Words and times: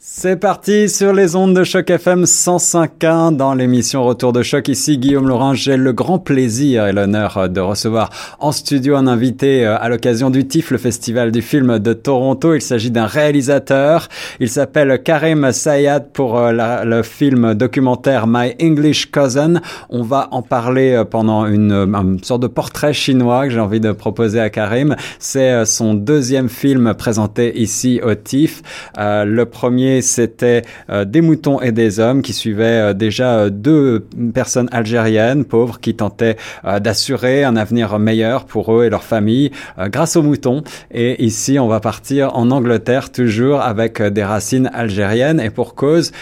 C'est 0.00 0.36
parti 0.36 0.88
sur 0.88 1.12
les 1.12 1.34
ondes 1.34 1.56
de 1.56 1.64
choc 1.64 1.90
FM 1.90 2.22
105.1 2.22 3.34
dans 3.34 3.52
l'émission 3.52 4.04
Retour 4.04 4.32
de 4.32 4.44
choc. 4.44 4.68
Ici 4.68 4.96
Guillaume 4.96 5.26
Laurent. 5.26 5.54
J'ai 5.54 5.76
le 5.76 5.92
grand 5.92 6.20
plaisir 6.20 6.86
et 6.86 6.92
l'honneur 6.92 7.48
de 7.48 7.60
recevoir 7.60 8.10
en 8.38 8.52
studio 8.52 8.94
un 8.94 9.08
invité 9.08 9.66
euh, 9.66 9.76
à 9.76 9.88
l'occasion 9.88 10.30
du 10.30 10.46
TIFF, 10.46 10.70
le 10.70 10.78
festival 10.78 11.32
du 11.32 11.42
film 11.42 11.80
de 11.80 11.92
Toronto. 11.94 12.54
Il 12.54 12.62
s'agit 12.62 12.92
d'un 12.92 13.06
réalisateur. 13.06 14.06
Il 14.38 14.48
s'appelle 14.48 15.02
Karim 15.02 15.50
Sayad 15.50 16.12
pour 16.12 16.38
euh, 16.38 16.84
le 16.84 17.02
film 17.02 17.54
documentaire 17.54 18.28
My 18.28 18.54
English 18.62 19.10
Cousin. 19.10 19.54
On 19.90 20.04
va 20.04 20.28
en 20.30 20.42
parler 20.42 20.92
euh, 20.92 21.04
pendant 21.04 21.44
une, 21.44 21.72
une 21.72 22.22
sorte 22.22 22.42
de 22.42 22.46
portrait 22.46 22.92
chinois 22.92 23.48
que 23.48 23.50
j'ai 23.50 23.60
envie 23.60 23.80
de 23.80 23.90
proposer 23.90 24.38
à 24.38 24.48
Karim. 24.48 24.94
C'est 25.18 25.64
son 25.64 25.94
deuxième 25.94 26.48
film 26.48 26.94
présenté 26.94 27.60
ici 27.60 28.00
au 28.00 28.14
TIFF. 28.14 28.62
le 28.96 29.44
premier 29.44 29.88
c'était 30.02 30.62
euh, 30.90 31.04
des 31.04 31.20
moutons 31.20 31.60
et 31.60 31.72
des 31.72 32.00
hommes 32.00 32.22
qui 32.22 32.32
suivaient 32.32 32.90
euh, 32.90 32.92
déjà 32.92 33.38
euh, 33.38 33.50
deux 33.50 34.06
personnes 34.34 34.68
algériennes 34.72 35.44
pauvres 35.44 35.80
qui 35.80 35.94
tentaient 35.94 36.36
d'assurer 36.64 37.44
un 37.44 37.56
avenir 37.56 37.98
meilleur 37.98 38.44
pour 38.44 38.74
eux 38.74 38.84
et 38.84 38.90
leur 38.90 39.02
famille 39.02 39.50
grâce 39.78 40.16
aux 40.16 40.22
moutons. 40.22 40.62
Et 40.90 41.24
ici, 41.24 41.58
on 41.58 41.68
va 41.68 41.80
partir 41.80 42.36
en 42.36 42.50
Angleterre 42.50 43.10
toujours 43.10 43.60
avec 43.60 44.02
des 44.02 44.24
racines 44.24 44.70
algériennes 44.72 45.40
et 45.40 45.50
pour 45.50 45.74
cause, 45.74 46.12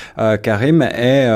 Karim 0.43 0.83
est 0.83 1.29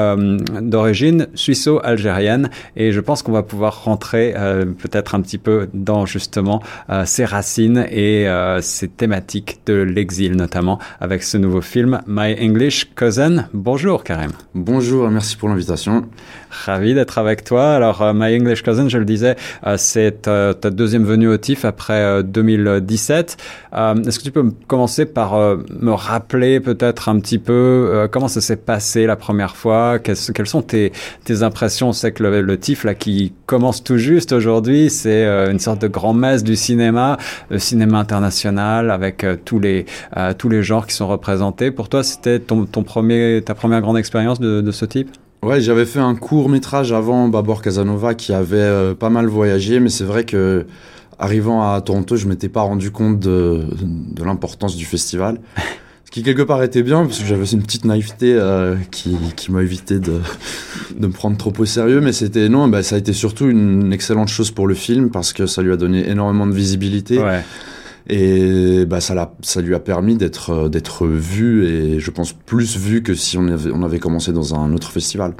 d'origine 0.61 1.29
suisseau-algérienne 1.35 2.51
et 2.77 2.93
je 2.93 3.01
pense 3.01 3.23
qu'on 3.23 3.33
va 3.33 3.43
pouvoir 3.43 3.85
rentrer 3.85 4.35
peut-être 4.79 5.15
un 5.15 5.21
petit 5.21 5.39
peu 5.39 5.69
dans 5.75 6.07
justement 6.07 6.61
ses 7.05 7.25
racines 7.25 7.87
et 7.91 8.27
ses 8.61 8.89
thématiques 8.89 9.61
de 9.67 9.75
l'exil 9.75 10.37
notamment 10.37 10.79
avec 11.01 11.23
ce 11.23 11.37
nouveau 11.37 11.61
film 11.61 12.01
My 12.21 12.37
English 12.39 12.91
Cousin. 12.95 13.49
Bonjour 13.55 14.05
Karim. 14.05 14.33
Bonjour 14.55 15.09
merci 15.09 15.39
pour 15.39 15.49
l'invitation. 15.49 16.07
Ravi 16.51 16.95
d'être 16.95 17.19
avec 17.19 17.45
toi. 17.45 17.75
Alors 17.75 18.03
uh, 18.03 18.13
My 18.15 18.37
English 18.37 18.63
Cousin, 18.63 18.89
je 18.89 18.99
le 18.99 19.05
disais, 19.05 19.37
uh, 19.65 19.71
c'est 19.77 20.27
uh, 20.27 20.55
ta 20.61 20.71
deuxième 20.71 21.05
venue 21.05 21.29
au 21.29 21.37
TIFF 21.37 21.65
après 21.65 22.23
2017. 22.23 23.37
Um, 23.73 24.03
est-ce 24.07 24.19
que 24.19 24.25
tu 24.25 24.33
peux 24.33 24.51
commencer 24.67 25.07
par 25.07 25.35
me 25.35 25.93
rappeler 25.93 26.61
peut-être 26.61 27.09
un 27.09 27.21
petit 27.21 27.39
peu 27.39 28.09
comment 28.11 28.29
ça 28.29 28.41
s'est 28.41 28.57
passé 28.57 29.07
la 29.07 29.17
première 29.17 29.57
fois? 29.57 29.99
Quelles, 29.99 30.17
sont 30.17 30.63
tes, 30.63 30.93
impressions? 31.43 31.93
C'est 31.93 32.13
que 32.13 32.23
le, 32.23 32.41
le, 32.43 32.59
TIFF 32.59 32.85
là 32.85 32.95
qui 32.95 33.33
commence 33.47 33.83
tout 33.85 33.97
juste 33.97 34.33
aujourd'hui, 34.33 34.91
c'est 34.91 35.25
une 35.51 35.59
sorte 35.59 35.81
de 35.81 35.89
grand-messe 35.89 36.43
du 36.43 36.57
cinéma, 36.57 37.17
le 37.51 37.59
cinéma 37.59 37.99
international 37.99 38.91
avec 38.91 39.25
tous 39.45 39.61
les 39.61 39.87
tous 40.39 40.49
les 40.49 40.63
genres 40.63 40.87
qui 40.87 40.95
sont 40.95 41.09
représentés. 41.09 41.71
Pour 41.71 41.89
toi, 41.89 42.03
c'était 42.03 42.39
ton, 42.39 42.67
premier, 42.67 43.43
ta 43.45 43.55
première 43.55 43.81
grande 43.81 43.99
expérience 43.99 44.41
de, 44.41 44.71
ce 44.71 44.85
type? 44.85 45.11
Ouais, 45.43 45.61
j'avais 45.61 45.87
fait 45.87 46.01
un 46.01 46.15
court 46.15 46.49
métrage 46.49 46.93
avant 46.93 47.29
Babor 47.29 47.63
Casanova 47.63 48.15
qui 48.15 48.33
avait 48.33 48.59
euh, 48.59 48.95
pas 48.95 49.09
mal 49.09 49.27
voyagé, 49.27 49.81
mais 49.81 49.89
c'est 49.89 50.05
vrai 50.05 50.25
que 50.25 50.67
arrivant 51.19 51.73
à 51.73 51.81
Toronto, 51.81 52.17
je 52.17 52.27
m'étais 52.29 52.49
pas 52.49 52.61
rendu 52.61 52.91
compte 52.91 53.19
de, 53.19 53.65
de 53.81 54.25
l'importance 54.25 54.77
du 54.77 54.85
festival. 54.85 55.41
Ce 56.05 56.11
qui 56.11 56.25
quelque 56.25 56.43
part 56.43 56.61
était 56.65 56.83
bien, 56.83 57.07
parce 57.07 57.21
que 57.21 57.25
j'avais 57.25 57.47
une 57.47 57.63
petite 57.63 57.85
naïveté 57.85 58.35
euh, 58.35 58.75
qui, 58.91 59.17
qui 59.37 59.53
m'a 59.53 59.63
évité 59.63 60.01
de, 60.01 60.21
de 60.99 61.07
me 61.07 61.13
prendre 61.13 61.37
trop 61.37 61.53
au 61.57 61.65
sérieux, 61.65 62.01
mais 62.01 62.11
c'était 62.11 62.49
non, 62.49 62.67
bah, 62.67 62.83
ça 62.83 62.97
a 62.97 62.99
été 62.99 63.13
surtout 63.13 63.49
une 63.49 63.93
excellente 63.93 64.27
chose 64.29 64.51
pour 64.51 64.67
le 64.67 64.75
film 64.75 65.11
parce 65.11 65.33
que 65.33 65.47
ça 65.47 65.63
lui 65.63 65.73
a 65.73 65.77
donné 65.77 66.09
énormément 66.09 66.49
de 66.49 66.53
visibilité. 66.53 67.21
Ouais. 67.23 67.45
Et 68.13 68.87
bah, 68.87 69.01
ça, 69.01 69.33
ça 69.41 69.61
lui 69.61 69.73
a 69.73 69.79
permis 69.79 70.17
d'être 70.17 70.51
euh, 70.51 70.69
d'être 70.69 71.07
vu 71.07 71.65
et 71.65 72.01
je 72.01 72.11
pense 72.11 72.33
plus 72.33 72.77
vu 72.77 73.05
que 73.05 73.15
si 73.15 73.39
on 73.39 73.47
avait, 73.47 73.71
on 73.73 73.85
avait 73.85 74.01
commencé 74.01 74.33
dans 74.33 74.57
un 74.57 74.73
autre 74.73 74.91
festival. 74.91 75.35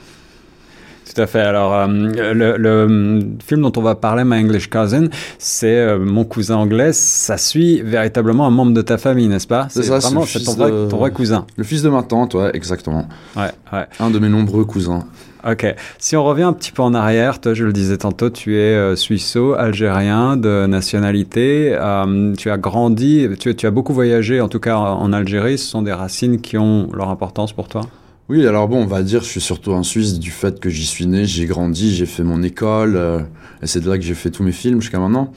Tout 1.13 1.21
à 1.21 1.27
fait. 1.27 1.41
Alors, 1.41 1.75
euh, 1.75 1.87
le, 1.89 2.57
le, 2.57 3.21
film 3.45 3.63
dont 3.63 3.73
on 3.77 3.83
va 3.83 3.95
parler, 3.95 4.23
My 4.25 4.45
English 4.45 4.69
Cousin, 4.71 5.09
c'est 5.39 5.79
euh, 5.79 5.99
Mon 5.99 6.25
cousin 6.25 6.57
anglais. 6.57 6.93
Ça 6.93 7.37
suit 7.37 7.83
véritablement 7.83 8.47
un 8.47 8.51
membre 8.51 8.73
de 8.73 8.83
ta 8.83 8.97
famille, 8.99 9.29
n'est-ce 9.29 9.47
pas? 9.47 9.67
C'est 9.71 9.83
ça, 9.83 9.99
vraiment 9.99 10.25
c'est 10.25 10.41
ton, 10.41 10.55
de... 10.55 10.89
ton, 10.89 10.99
vrai 10.99 11.11
cousin. 11.11 11.47
Le 11.57 11.65
fils 11.65 11.83
de 11.83 11.89
ma 11.89 12.03
tante, 12.03 12.35
ouais, 12.35 12.51
exactement. 12.55 13.07
Ouais, 13.37 13.51
ouais. 13.73 13.87
Un 13.99 14.11
de 14.11 14.19
mes 14.19 14.29
nombreux 14.29 14.65
cousins. 14.65 15.05
Ok. 15.49 15.67
Si 15.99 16.17
on 16.17 16.25
revient 16.25 16.43
un 16.45 16.53
petit 16.53 16.71
peu 16.71 16.83
en 16.83 16.95
arrière, 16.95 17.41
toi, 17.41 17.55
je 17.55 17.65
le 17.65 17.73
disais 17.73 17.97
tantôt, 17.97 18.31
tu 18.31 18.57
es 18.57 18.75
euh, 18.75 18.95
suisseau-algérien 18.95 20.37
de 20.37 20.67
nationalité. 20.67 21.75
Euh, 21.75 22.35
tu 22.37 22.51
as 22.51 22.59
grandi, 22.59 23.27
tu, 23.39 23.57
tu, 23.57 23.67
as 23.67 23.71
beaucoup 23.71 23.95
voyagé, 23.95 24.41
en 24.41 24.49
tout 24.49 24.61
cas 24.61 24.77
en 24.77 25.13
Algérie. 25.13 25.59
Ce 25.59 25.67
sont 25.67 25.83
des 25.83 25.93
racines 25.93 26.41
qui 26.41 26.57
ont 26.57 26.89
leur 26.93 27.09
importance 27.09 27.53
pour 27.53 27.69
toi? 27.69 27.83
Oui, 28.31 28.47
alors 28.47 28.69
bon, 28.69 28.81
on 28.81 28.87
va 28.87 29.03
dire, 29.03 29.25
je 29.25 29.29
suis 29.29 29.41
surtout 29.41 29.73
un 29.73 29.83
Suisse 29.83 30.21
du 30.21 30.31
fait 30.31 30.61
que 30.61 30.71
j'y 30.71 30.87
suis 30.87 31.09
né, 31.09 31.25
j'ai 31.25 31.47
grandi, 31.47 31.93
j'ai 31.93 32.07
fait 32.07 32.23
mon 32.23 32.45
école, 32.45 32.95
euh, 32.95 33.19
et 33.61 33.67
c'est 33.67 33.81
de 33.81 33.91
là 33.91 33.99
que 33.99 34.05
j'ai 34.05 34.15
fait 34.15 34.31
tous 34.31 34.45
mes 34.45 34.53
films 34.53 34.81
jusqu'à 34.81 35.01
maintenant. 35.01 35.33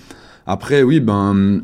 Après, 0.46 0.84
oui, 0.84 1.00
ben, 1.00 1.64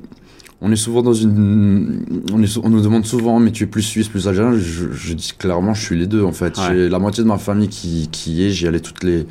on 0.60 0.72
est 0.72 0.76
souvent 0.76 1.04
dans 1.04 1.14
une, 1.14 2.04
on, 2.34 2.42
est, 2.42 2.58
on, 2.58 2.70
nous 2.72 2.82
demande 2.82 3.06
souvent, 3.06 3.40
mais 3.40 3.52
tu 3.52 3.66
es 3.66 3.68
plus 3.68 3.84
suisse, 3.84 4.08
plus 4.08 4.28
algérien. 4.28 4.58
Je, 4.58 4.92
je, 4.92 5.14
dis 5.14 5.34
clairement, 5.38 5.76
je 5.76 5.86
suis 5.86 6.00
les 6.00 6.08
deux 6.08 6.24
en 6.24 6.32
fait. 6.32 6.58
Ouais. 6.58 6.64
J'ai 6.68 6.90
la 6.90 6.98
moitié 6.98 7.22
de 7.22 7.28
ma 7.28 7.38
famille 7.38 7.70
qui, 7.70 8.10
qui 8.12 8.32
y 8.32 8.46
est. 8.46 8.50
J'y 8.50 8.68
allais 8.68 8.80
toutes 8.80 9.04
les 9.04 9.28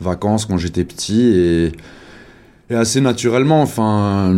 vacances 0.00 0.46
quand 0.46 0.56
j'étais 0.56 0.84
petit 0.84 1.20
et, 1.20 1.72
et, 2.70 2.74
assez 2.74 3.00
naturellement. 3.00 3.62
Enfin, 3.62 4.34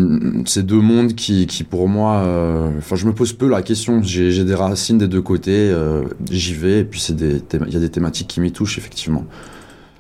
c'est 0.47 0.65
deux 0.65 0.81
mondes 0.81 1.15
qui, 1.15 1.47
qui 1.47 1.65
pour 1.65 1.89
moi, 1.89 2.23
euh, 2.25 2.71
enfin, 2.79 2.97
je 2.97 3.07
me 3.07 3.13
pose 3.13 3.33
peu 3.33 3.49
la 3.49 3.63
question. 3.63 4.03
J'ai 4.03 4.45
des 4.45 4.55
racines 4.55 4.99
des 4.99 5.09
deux 5.09 5.23
côtés. 5.23 5.71
Euh, 5.71 6.05
J'y 6.31 6.55
vais 6.55 6.81
et 6.81 6.85
puis 6.85 7.05
il 7.09 7.73
y 7.73 7.77
a 7.77 7.81
des 7.81 7.91
thématiques 7.91 8.29
qui 8.29 8.41
m'y 8.41 8.53
touchent 8.53 8.79
effectivement. 8.79 9.25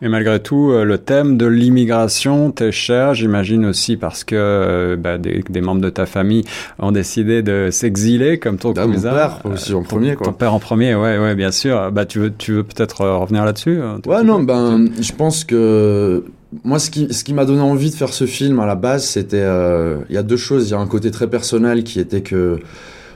Et 0.00 0.08
malgré 0.08 0.40
tout, 0.40 0.70
euh, 0.70 0.84
le 0.84 0.98
thème 0.98 1.36
de 1.36 1.46
l'immigration 1.46 2.50
t'est 2.52 2.72
cher, 2.72 3.14
j'imagine 3.14 3.66
aussi 3.66 3.96
parce 3.96 4.24
que 4.24 4.36
euh, 4.36 4.96
bah, 4.96 5.18
des, 5.18 5.42
des, 5.48 5.60
membres 5.60 5.80
de 5.80 5.90
ta 5.90 6.06
famille 6.06 6.44
ont 6.78 6.92
décidé 6.92 7.42
de 7.42 7.68
s'exiler, 7.72 8.38
comme 8.38 8.58
ton 8.58 8.72
ah, 8.76 8.84
cousin. 8.84 9.10
Mon 9.10 9.16
père 9.16 9.40
aussi 9.44 9.74
en 9.74 9.82
premier, 9.82 10.14
quoi. 10.14 10.26
Ton 10.26 10.32
père 10.32 10.54
en 10.54 10.60
premier, 10.60 10.94
ouais, 10.94 11.18
ouais, 11.18 11.34
bien 11.34 11.50
sûr. 11.50 11.90
Bah, 11.90 12.06
tu 12.06 12.20
veux, 12.20 12.32
tu 12.32 12.52
veux 12.52 12.62
peut-être 12.62 13.00
euh, 13.00 13.16
revenir 13.16 13.44
là-dessus 13.44 13.80
Ouais, 14.06 14.22
non, 14.22 14.40
ben, 14.42 14.88
je 15.00 15.12
pense 15.12 15.44
que 15.44 16.24
moi, 16.64 16.78
ce 16.78 16.90
qui, 16.90 17.12
ce 17.12 17.24
qui 17.24 17.34
m'a 17.34 17.44
donné 17.44 17.60
envie 17.60 17.90
de 17.90 17.94
faire 17.94 18.12
ce 18.12 18.26
film 18.26 18.58
à 18.60 18.66
la 18.66 18.74
base, 18.74 19.04
c'était, 19.04 19.42
euh, 19.42 19.98
il 20.08 20.14
y 20.14 20.18
a 20.18 20.22
deux 20.22 20.36
choses. 20.36 20.68
Il 20.68 20.72
y 20.72 20.74
a 20.74 20.78
un 20.78 20.86
côté 20.86 21.10
très 21.10 21.28
personnel 21.28 21.84
qui 21.84 22.00
était 22.00 22.22
que 22.22 22.60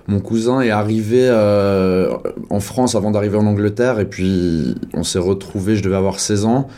mon 0.09 0.21
cousin 0.21 0.61
est 0.61 0.71
arrivé 0.71 1.27
euh, 1.29 2.17
en 2.51 2.61
France 2.61 2.95
avant 2.95 3.11
d'arriver 3.11 3.37
en 3.37 3.47
Angleterre 3.47 4.01
et 4.01 4.07
puis 4.07 4.75
on 4.95 5.05
s'est 5.05 5.19
retrouvé, 5.19 5.77
je 5.77 5.83
devais 5.83 5.97
avoir 5.97 6.21
16 6.21 6.45
ans. 6.45 6.69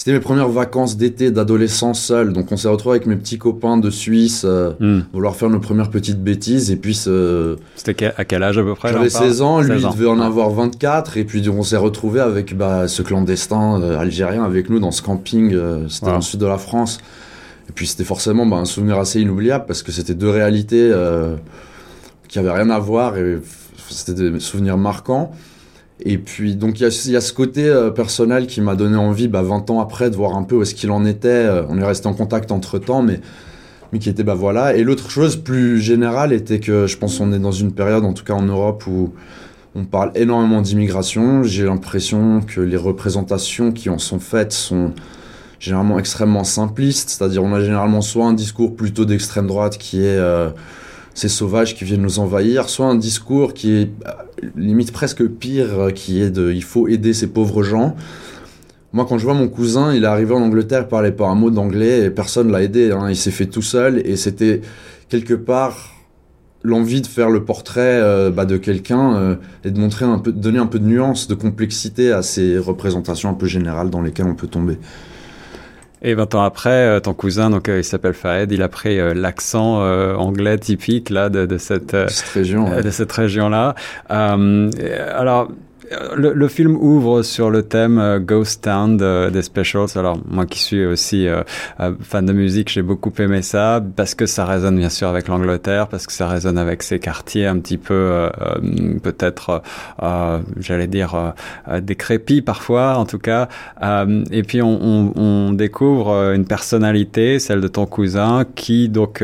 C'était 0.00 0.12
mes 0.12 0.20
premières 0.20 0.48
vacances 0.48 0.96
d'été 0.96 1.30
d'adolescent 1.30 1.92
seul, 1.92 2.32
donc 2.32 2.52
on 2.52 2.56
s'est 2.56 2.68
retrouvé 2.68 2.96
avec 2.96 3.06
mes 3.06 3.16
petits 3.16 3.36
copains 3.36 3.76
de 3.76 3.90
Suisse, 3.90 4.46
euh, 4.48 4.72
mm. 4.80 5.00
vouloir 5.12 5.36
faire 5.36 5.50
nos 5.50 5.58
premières 5.58 5.90
petites 5.90 6.22
bêtises 6.22 6.70
et 6.70 6.76
puis 6.76 6.94
ce... 6.94 7.56
C'était 7.76 8.10
à 8.16 8.24
quel 8.24 8.42
âge 8.42 8.56
à 8.56 8.62
peu 8.62 8.74
près 8.74 8.92
J'avais 8.92 9.10
16 9.10 9.42
ans, 9.42 9.60
lui 9.60 9.68
16 9.68 9.84
ans. 9.84 9.90
il 9.90 9.98
devait 9.98 10.08
en 10.08 10.20
avoir 10.20 10.48
24 10.50 11.18
et 11.18 11.24
puis 11.24 11.46
on 11.50 11.62
s'est 11.62 11.76
retrouvé 11.76 12.20
avec 12.20 12.56
bah, 12.56 12.88
ce 12.88 13.02
clandestin 13.02 13.78
euh, 13.82 13.98
algérien 13.98 14.42
avec 14.42 14.70
nous 14.70 14.80
dans 14.80 14.90
ce 14.90 15.02
camping, 15.02 15.52
euh, 15.52 15.86
c'était 15.88 16.06
wow. 16.06 16.12
dans 16.12 16.16
le 16.16 16.22
sud 16.22 16.40
de 16.40 16.46
la 16.46 16.56
France. 16.56 16.98
Et 17.68 17.72
puis 17.72 17.86
c'était 17.86 18.04
forcément 18.04 18.46
bah, 18.46 18.56
un 18.56 18.64
souvenir 18.64 18.98
assez 18.98 19.20
inoubliable 19.20 19.64
parce 19.66 19.82
que 19.82 19.92
c'était 19.92 20.14
deux 20.14 20.30
réalités 20.30 20.90
qui 22.30 22.38
avaient 22.38 22.52
rien 22.52 22.70
à 22.70 22.78
voir 22.78 23.18
et 23.18 23.38
c'était 23.90 24.30
des 24.30 24.40
souvenirs 24.40 24.78
marquants. 24.78 25.32
Et 26.02 26.16
puis, 26.16 26.56
donc, 26.56 26.80
il 26.80 26.88
y, 26.88 27.10
y, 27.10 27.16
a 27.16 27.20
ce 27.20 27.32
côté 27.32 27.68
euh, 27.68 27.90
personnel 27.90 28.46
qui 28.46 28.62
m'a 28.62 28.74
donné 28.74 28.96
envie, 28.96 29.28
bah, 29.28 29.42
20 29.42 29.68
ans 29.68 29.80
après, 29.80 30.08
de 30.08 30.16
voir 30.16 30.34
un 30.36 30.44
peu 30.44 30.56
où 30.56 30.62
est-ce 30.62 30.74
qu'il 30.74 30.90
en 30.92 31.04
était. 31.04 31.28
Euh, 31.28 31.64
on 31.68 31.76
est 31.78 31.84
resté 31.84 32.06
en 32.06 32.14
contact 32.14 32.52
entre 32.52 32.78
temps, 32.78 33.02
mais, 33.02 33.20
mais 33.92 33.98
qui 33.98 34.08
était, 34.08 34.22
bah 34.22 34.34
voilà. 34.34 34.76
Et 34.76 34.84
l'autre 34.84 35.10
chose 35.10 35.36
plus 35.36 35.78
générale 35.78 36.32
était 36.32 36.60
que 36.60 36.86
je 36.86 36.96
pense 36.96 37.18
qu'on 37.18 37.32
est 37.32 37.38
dans 37.38 37.52
une 37.52 37.72
période, 37.72 38.04
en 38.04 38.14
tout 38.14 38.24
cas 38.24 38.32
en 38.32 38.44
Europe, 38.44 38.86
où 38.86 39.12
on 39.74 39.84
parle 39.84 40.12
énormément 40.14 40.62
d'immigration. 40.62 41.42
J'ai 41.42 41.64
l'impression 41.64 42.40
que 42.40 42.62
les 42.62 42.78
représentations 42.78 43.72
qui 43.72 43.90
en 43.90 43.98
sont 43.98 44.20
faites 44.20 44.52
sont 44.52 44.92
généralement 45.58 45.98
extrêmement 45.98 46.44
simplistes. 46.44 47.10
C'est-à-dire, 47.10 47.42
on 47.42 47.52
a 47.52 47.60
généralement 47.60 48.00
soit 48.00 48.24
un 48.24 48.32
discours 48.32 48.74
plutôt 48.74 49.04
d'extrême 49.04 49.48
droite 49.48 49.76
qui 49.76 50.00
est. 50.00 50.16
Euh, 50.16 50.50
ces 51.14 51.28
sauvages 51.28 51.74
qui 51.74 51.84
viennent 51.84 52.02
nous 52.02 52.18
envahir, 52.18 52.68
soit 52.68 52.86
un 52.86 52.94
discours 52.94 53.54
qui 53.54 53.72
est 53.72 53.90
limite 54.56 54.92
presque 54.92 55.26
pire, 55.26 55.92
qui 55.94 56.22
est 56.22 56.30
de 56.30 56.52
il 56.52 56.62
faut 56.62 56.88
aider 56.88 57.12
ces 57.12 57.26
pauvres 57.26 57.62
gens. 57.62 57.96
Moi, 58.92 59.06
quand 59.08 59.18
je 59.18 59.24
vois 59.24 59.34
mon 59.34 59.48
cousin, 59.48 59.94
il 59.94 60.02
est 60.02 60.08
arrivé 60.08 60.34
en 60.34 60.42
Angleterre, 60.42 60.82
il 60.82 60.88
parlait 60.88 61.12
pas 61.12 61.28
un 61.28 61.36
mot 61.36 61.50
d'anglais 61.50 62.06
et 62.06 62.10
personne 62.10 62.50
l'a 62.50 62.62
aidé. 62.62 62.90
Hein. 62.90 63.08
Il 63.08 63.16
s'est 63.16 63.30
fait 63.30 63.46
tout 63.46 63.62
seul 63.62 64.02
et 64.04 64.16
c'était 64.16 64.62
quelque 65.08 65.34
part 65.34 65.94
l'envie 66.62 67.00
de 67.00 67.06
faire 67.06 67.30
le 67.30 67.44
portrait 67.44 68.00
euh, 68.00 68.30
bah, 68.30 68.44
de 68.44 68.56
quelqu'un 68.56 69.14
euh, 69.14 69.36
et 69.64 69.70
de 69.70 69.78
montrer 69.78 70.06
de 70.06 70.30
donner 70.30 70.58
un 70.58 70.66
peu 70.66 70.78
de 70.78 70.86
nuance, 70.86 71.28
de 71.28 71.34
complexité 71.34 72.12
à 72.12 72.22
ces 72.22 72.58
représentations 72.58 73.30
un 73.30 73.34
peu 73.34 73.46
générales 73.46 73.90
dans 73.90 74.02
lesquelles 74.02 74.26
on 74.26 74.34
peut 74.34 74.48
tomber. 74.48 74.78
Et 76.02 76.14
20 76.14 76.34
ans 76.34 76.42
après, 76.42 76.70
euh, 76.70 77.00
ton 77.00 77.12
cousin, 77.14 77.50
donc 77.50 77.68
il 77.68 77.84
s'appelle 77.84 78.14
Fahed, 78.14 78.52
il 78.52 78.62
a 78.62 78.68
pris 78.68 78.98
l'accent 79.14 79.80
anglais 80.16 80.58
typique 80.58 81.10
là 81.10 81.28
de, 81.28 81.46
de 81.46 81.58
cette, 81.58 81.96
cette 82.08 82.28
région, 82.28 82.80
de 82.80 82.90
cette 82.90 83.12
région-là. 83.12 83.74
alors 84.08 85.48
le, 86.16 86.32
le, 86.32 86.48
film 86.48 86.76
ouvre 86.76 87.22
sur 87.22 87.50
le 87.50 87.62
thème 87.62 87.98
euh, 87.98 88.18
Ghost 88.20 88.64
Town 88.64 88.96
des 88.96 89.42
Specials. 89.42 89.96
Alors 89.96 90.18
moi 90.28 90.46
qui 90.46 90.60
suis 90.60 90.84
aussi 90.84 91.26
euh, 91.26 91.42
euh, 91.80 91.94
fan 92.00 92.26
de 92.26 92.32
musique, 92.32 92.70
j'ai 92.70 92.82
beaucoup 92.82 93.12
aimé 93.18 93.42
ça 93.42 93.82
parce 93.96 94.14
que 94.14 94.26
ça 94.26 94.44
résonne 94.44 94.76
bien 94.76 94.88
sûr 94.88 95.08
avec 95.08 95.28
l'Angleterre, 95.28 95.88
parce 95.88 96.06
que 96.06 96.12
ça 96.12 96.28
résonne 96.28 96.58
avec 96.58 96.82
ces 96.82 96.98
quartiers 96.98 97.46
un 97.46 97.58
petit 97.58 97.78
peu 97.78 98.28
peut-être, 99.02 99.62
j'allais 100.58 100.86
dire, 100.86 101.34
décrépits 101.80 102.42
parfois 102.42 102.96
en 102.96 103.04
tout 103.04 103.18
cas. 103.18 103.48
et 104.30 104.42
puis 104.42 104.62
on, 104.62 104.78
on, 104.82 105.12
on, 105.16 105.52
découvre 105.52 106.32
une 106.34 106.44
personnalité, 106.44 107.38
celle 107.38 107.60
de 107.60 107.68
ton 107.68 107.86
cousin, 107.86 108.44
qui 108.54 108.88
donc 108.88 109.22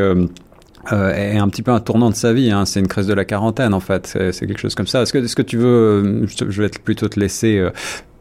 euh, 0.92 1.14
est 1.14 1.38
un 1.38 1.48
petit 1.48 1.62
peu 1.62 1.72
un 1.72 1.80
tournant 1.80 2.10
de 2.10 2.14
sa 2.14 2.32
vie. 2.32 2.50
Hein. 2.50 2.64
C'est 2.66 2.80
une 2.80 2.88
crise 2.88 3.06
de 3.06 3.14
la 3.14 3.24
quarantaine 3.24 3.74
en 3.74 3.80
fait. 3.80 4.06
C'est 4.32 4.46
quelque 4.46 4.60
chose 4.60 4.74
comme 4.74 4.86
ça. 4.86 5.02
Est-ce 5.02 5.12
que, 5.12 5.18
est-ce 5.18 5.36
que 5.36 5.42
tu 5.42 5.56
veux, 5.56 5.66
euh, 5.66 6.26
je 6.26 6.62
vais 6.62 6.68
plutôt 6.68 7.08
te 7.08 7.18
laisser 7.18 7.58
euh, 7.58 7.70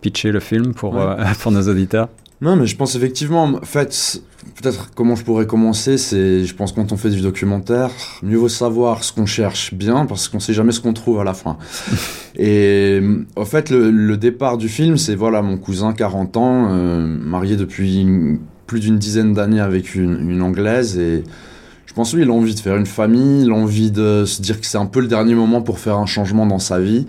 pitcher 0.01 0.31
le 0.31 0.39
film 0.39 0.73
pour, 0.73 0.99
pour 1.41 1.51
nos 1.51 1.67
auditeurs? 1.69 2.09
Non, 2.41 2.57
mais 2.57 2.67
je 2.67 2.75
pense 2.75 2.95
effectivement, 2.95 3.43
en 3.43 3.61
fait, 3.61 4.21
peut-être 4.61 4.91
comment 4.93 5.15
je 5.15 5.23
pourrais 5.23 5.47
commencer, 5.47 5.97
c'est, 5.97 6.43
je 6.43 6.53
pense 6.53 6.73
quand 6.73 6.91
on 6.91 6.97
fait 6.97 7.09
du 7.09 7.21
documentaire, 7.21 7.89
mieux 8.23 8.37
vaut 8.37 8.49
savoir 8.49 9.05
ce 9.05 9.13
qu'on 9.13 9.25
cherche 9.25 9.73
bien, 9.73 10.05
parce 10.05 10.27
qu'on 10.27 10.41
sait 10.41 10.53
jamais 10.53 10.73
ce 10.73 10.81
qu'on 10.81 10.91
trouve 10.91 11.21
à 11.21 11.23
la 11.23 11.33
fin. 11.33 11.57
Et 12.37 12.99
en 13.37 13.45
fait, 13.45 13.69
le, 13.69 14.17
départ 14.17 14.57
du 14.57 14.67
film, 14.67 14.97
c'est 14.97 15.15
voilà, 15.15 15.41
mon 15.41 15.57
cousin, 15.57 15.93
40 15.93 16.35
ans, 16.35 16.69
marié 16.69 17.55
depuis 17.55 18.05
plus 18.67 18.81
d'une 18.81 18.97
dizaine 18.97 19.33
d'années 19.33 19.61
avec 19.61 19.95
une, 19.95 20.29
une 20.29 20.41
anglaise, 20.41 20.97
et 20.97 21.23
pense 21.95 22.13
lui, 22.13 22.23
il 22.23 22.29
a 22.29 22.33
envie 22.33 22.53
de 22.53 22.59
faire 22.59 22.75
une 22.75 22.85
famille, 22.85 23.43
il 23.43 23.51
a 23.51 23.55
envie 23.55 23.89
de 23.89 24.25
se 24.25 24.41
dire 24.41 24.59
que 24.59 24.67
c'est 24.67 24.77
un 24.77 24.85
peu 24.85 24.99
le 24.99 25.07
dernier 25.07 25.33
moment 25.33 25.61
pour 25.61 25.79
faire 25.79 25.97
un 25.97 26.05
changement 26.05 26.45
dans 26.45 26.59
sa 26.59 26.79
vie. 26.79 27.07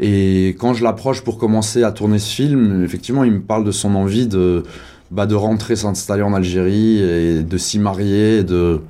Et 0.00 0.56
quand 0.58 0.74
je 0.74 0.84
l'approche 0.84 1.22
pour 1.22 1.38
commencer 1.38 1.82
à 1.82 1.92
tourner 1.92 2.18
ce 2.18 2.34
film, 2.34 2.84
effectivement, 2.84 3.24
il 3.24 3.32
me 3.32 3.40
parle 3.40 3.64
de 3.64 3.72
son 3.72 3.94
envie 3.94 4.26
de, 4.26 4.64
bah, 5.10 5.26
de 5.26 5.34
rentrer 5.34 5.76
s'installer 5.76 6.22
en 6.22 6.34
Algérie 6.34 6.98
et 7.02 7.42
de 7.42 7.56
s'y 7.56 7.78
marier, 7.78 8.44
de 8.44 8.80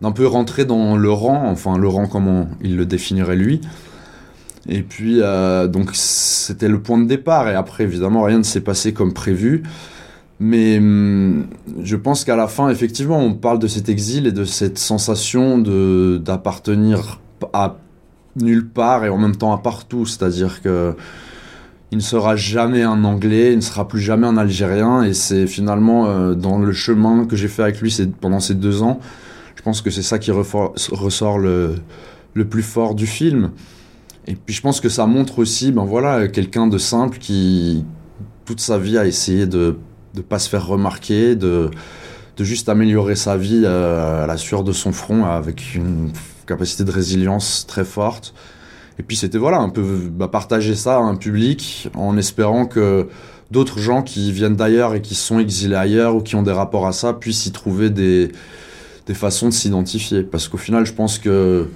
d'un 0.00 0.12
peu 0.12 0.26
rentrer 0.26 0.64
dans 0.64 0.96
le 0.96 1.10
rang, 1.10 1.48
enfin 1.50 1.76
le 1.76 1.88
rang 1.88 2.06
comment 2.06 2.48
il 2.62 2.76
le 2.76 2.86
définirait 2.86 3.36
lui. 3.36 3.60
Et 4.68 4.82
puis 4.82 5.20
euh, 5.20 5.66
donc 5.66 5.90
c'était 5.94 6.68
le 6.68 6.80
point 6.80 6.98
de 6.98 7.06
départ 7.06 7.48
et 7.48 7.54
après 7.54 7.84
évidemment 7.84 8.22
rien 8.22 8.38
ne 8.38 8.42
s'est 8.44 8.60
passé 8.60 8.92
comme 8.92 9.12
prévu. 9.12 9.64
Mais 10.40 10.78
hum, 10.78 11.46
je 11.82 11.96
pense 11.96 12.24
qu'à 12.24 12.36
la 12.36 12.46
fin, 12.46 12.68
effectivement, 12.68 13.18
on 13.18 13.34
parle 13.34 13.58
de 13.58 13.66
cet 13.66 13.88
exil 13.88 14.26
et 14.26 14.32
de 14.32 14.44
cette 14.44 14.78
sensation 14.78 15.58
de 15.58 16.20
d'appartenir 16.24 17.20
à 17.52 17.78
nulle 18.36 18.68
part 18.68 19.04
et 19.04 19.08
en 19.08 19.18
même 19.18 19.36
temps 19.36 19.52
à 19.52 19.58
partout. 19.58 20.06
C'est-à-dire 20.06 20.62
que 20.62 20.94
il 21.90 21.98
ne 21.98 22.02
sera 22.02 22.36
jamais 22.36 22.82
un 22.82 23.02
Anglais, 23.04 23.52
il 23.52 23.56
ne 23.56 23.62
sera 23.62 23.88
plus 23.88 24.00
jamais 24.00 24.26
un 24.26 24.36
Algérien. 24.36 25.02
Et 25.02 25.14
c'est 25.14 25.46
finalement 25.46 26.06
euh, 26.06 26.34
dans 26.34 26.58
le 26.58 26.72
chemin 26.72 27.24
que 27.24 27.34
j'ai 27.34 27.48
fait 27.48 27.62
avec 27.62 27.80
lui 27.80 27.96
pendant 28.20 28.40
ces 28.40 28.54
deux 28.54 28.82
ans, 28.82 29.00
je 29.56 29.62
pense 29.62 29.80
que 29.82 29.90
c'est 29.90 30.02
ça 30.02 30.18
qui 30.18 30.30
ressort 30.30 31.38
le, 31.38 31.76
le 32.34 32.44
plus 32.46 32.62
fort 32.62 32.94
du 32.94 33.06
film. 33.06 33.50
Et 34.26 34.34
puis 34.34 34.54
je 34.54 34.60
pense 34.60 34.80
que 34.80 34.90
ça 34.90 35.06
montre 35.06 35.38
aussi, 35.38 35.72
ben 35.72 35.84
voilà, 35.84 36.28
quelqu'un 36.28 36.66
de 36.66 36.78
simple 36.78 37.18
qui 37.18 37.84
toute 38.44 38.60
sa 38.60 38.78
vie 38.78 38.98
a 38.98 39.06
essayé 39.06 39.46
de 39.46 39.78
de 40.18 40.22
pas 40.22 40.38
se 40.38 40.48
faire 40.48 40.66
remarquer, 40.66 41.34
de, 41.34 41.70
de 42.36 42.44
juste 42.44 42.68
améliorer 42.68 43.16
sa 43.16 43.36
vie 43.36 43.62
euh, 43.64 44.24
à 44.24 44.26
la 44.26 44.36
sueur 44.36 44.64
de 44.64 44.72
son 44.72 44.92
front 44.92 45.24
avec 45.24 45.74
une 45.74 46.10
capacité 46.46 46.84
de 46.84 46.90
résilience 46.90 47.66
très 47.66 47.84
forte. 47.84 48.34
Et 48.98 49.02
puis 49.02 49.16
c'était 49.16 49.38
voilà 49.38 49.58
un 49.58 49.68
peu 49.68 49.82
bah, 50.10 50.28
partager 50.28 50.74
ça 50.74 50.96
à 50.96 51.00
un 51.00 51.14
public 51.14 51.88
en 51.94 52.16
espérant 52.16 52.66
que 52.66 53.08
d'autres 53.50 53.78
gens 53.78 54.02
qui 54.02 54.32
viennent 54.32 54.56
d'ailleurs 54.56 54.94
et 54.94 55.00
qui 55.00 55.14
sont 55.14 55.38
exilés 55.38 55.76
ailleurs 55.76 56.16
ou 56.16 56.20
qui 56.20 56.34
ont 56.36 56.42
des 56.42 56.52
rapports 56.52 56.86
à 56.86 56.92
ça 56.92 57.12
puissent 57.12 57.46
y 57.46 57.52
trouver 57.52 57.90
des, 57.90 58.32
des 59.06 59.14
façons 59.14 59.48
de 59.48 59.54
s'identifier. 59.54 60.22
Parce 60.22 60.48
qu'au 60.48 60.58
final, 60.58 60.84
je 60.84 60.92
pense 60.92 61.18
que 61.18 61.68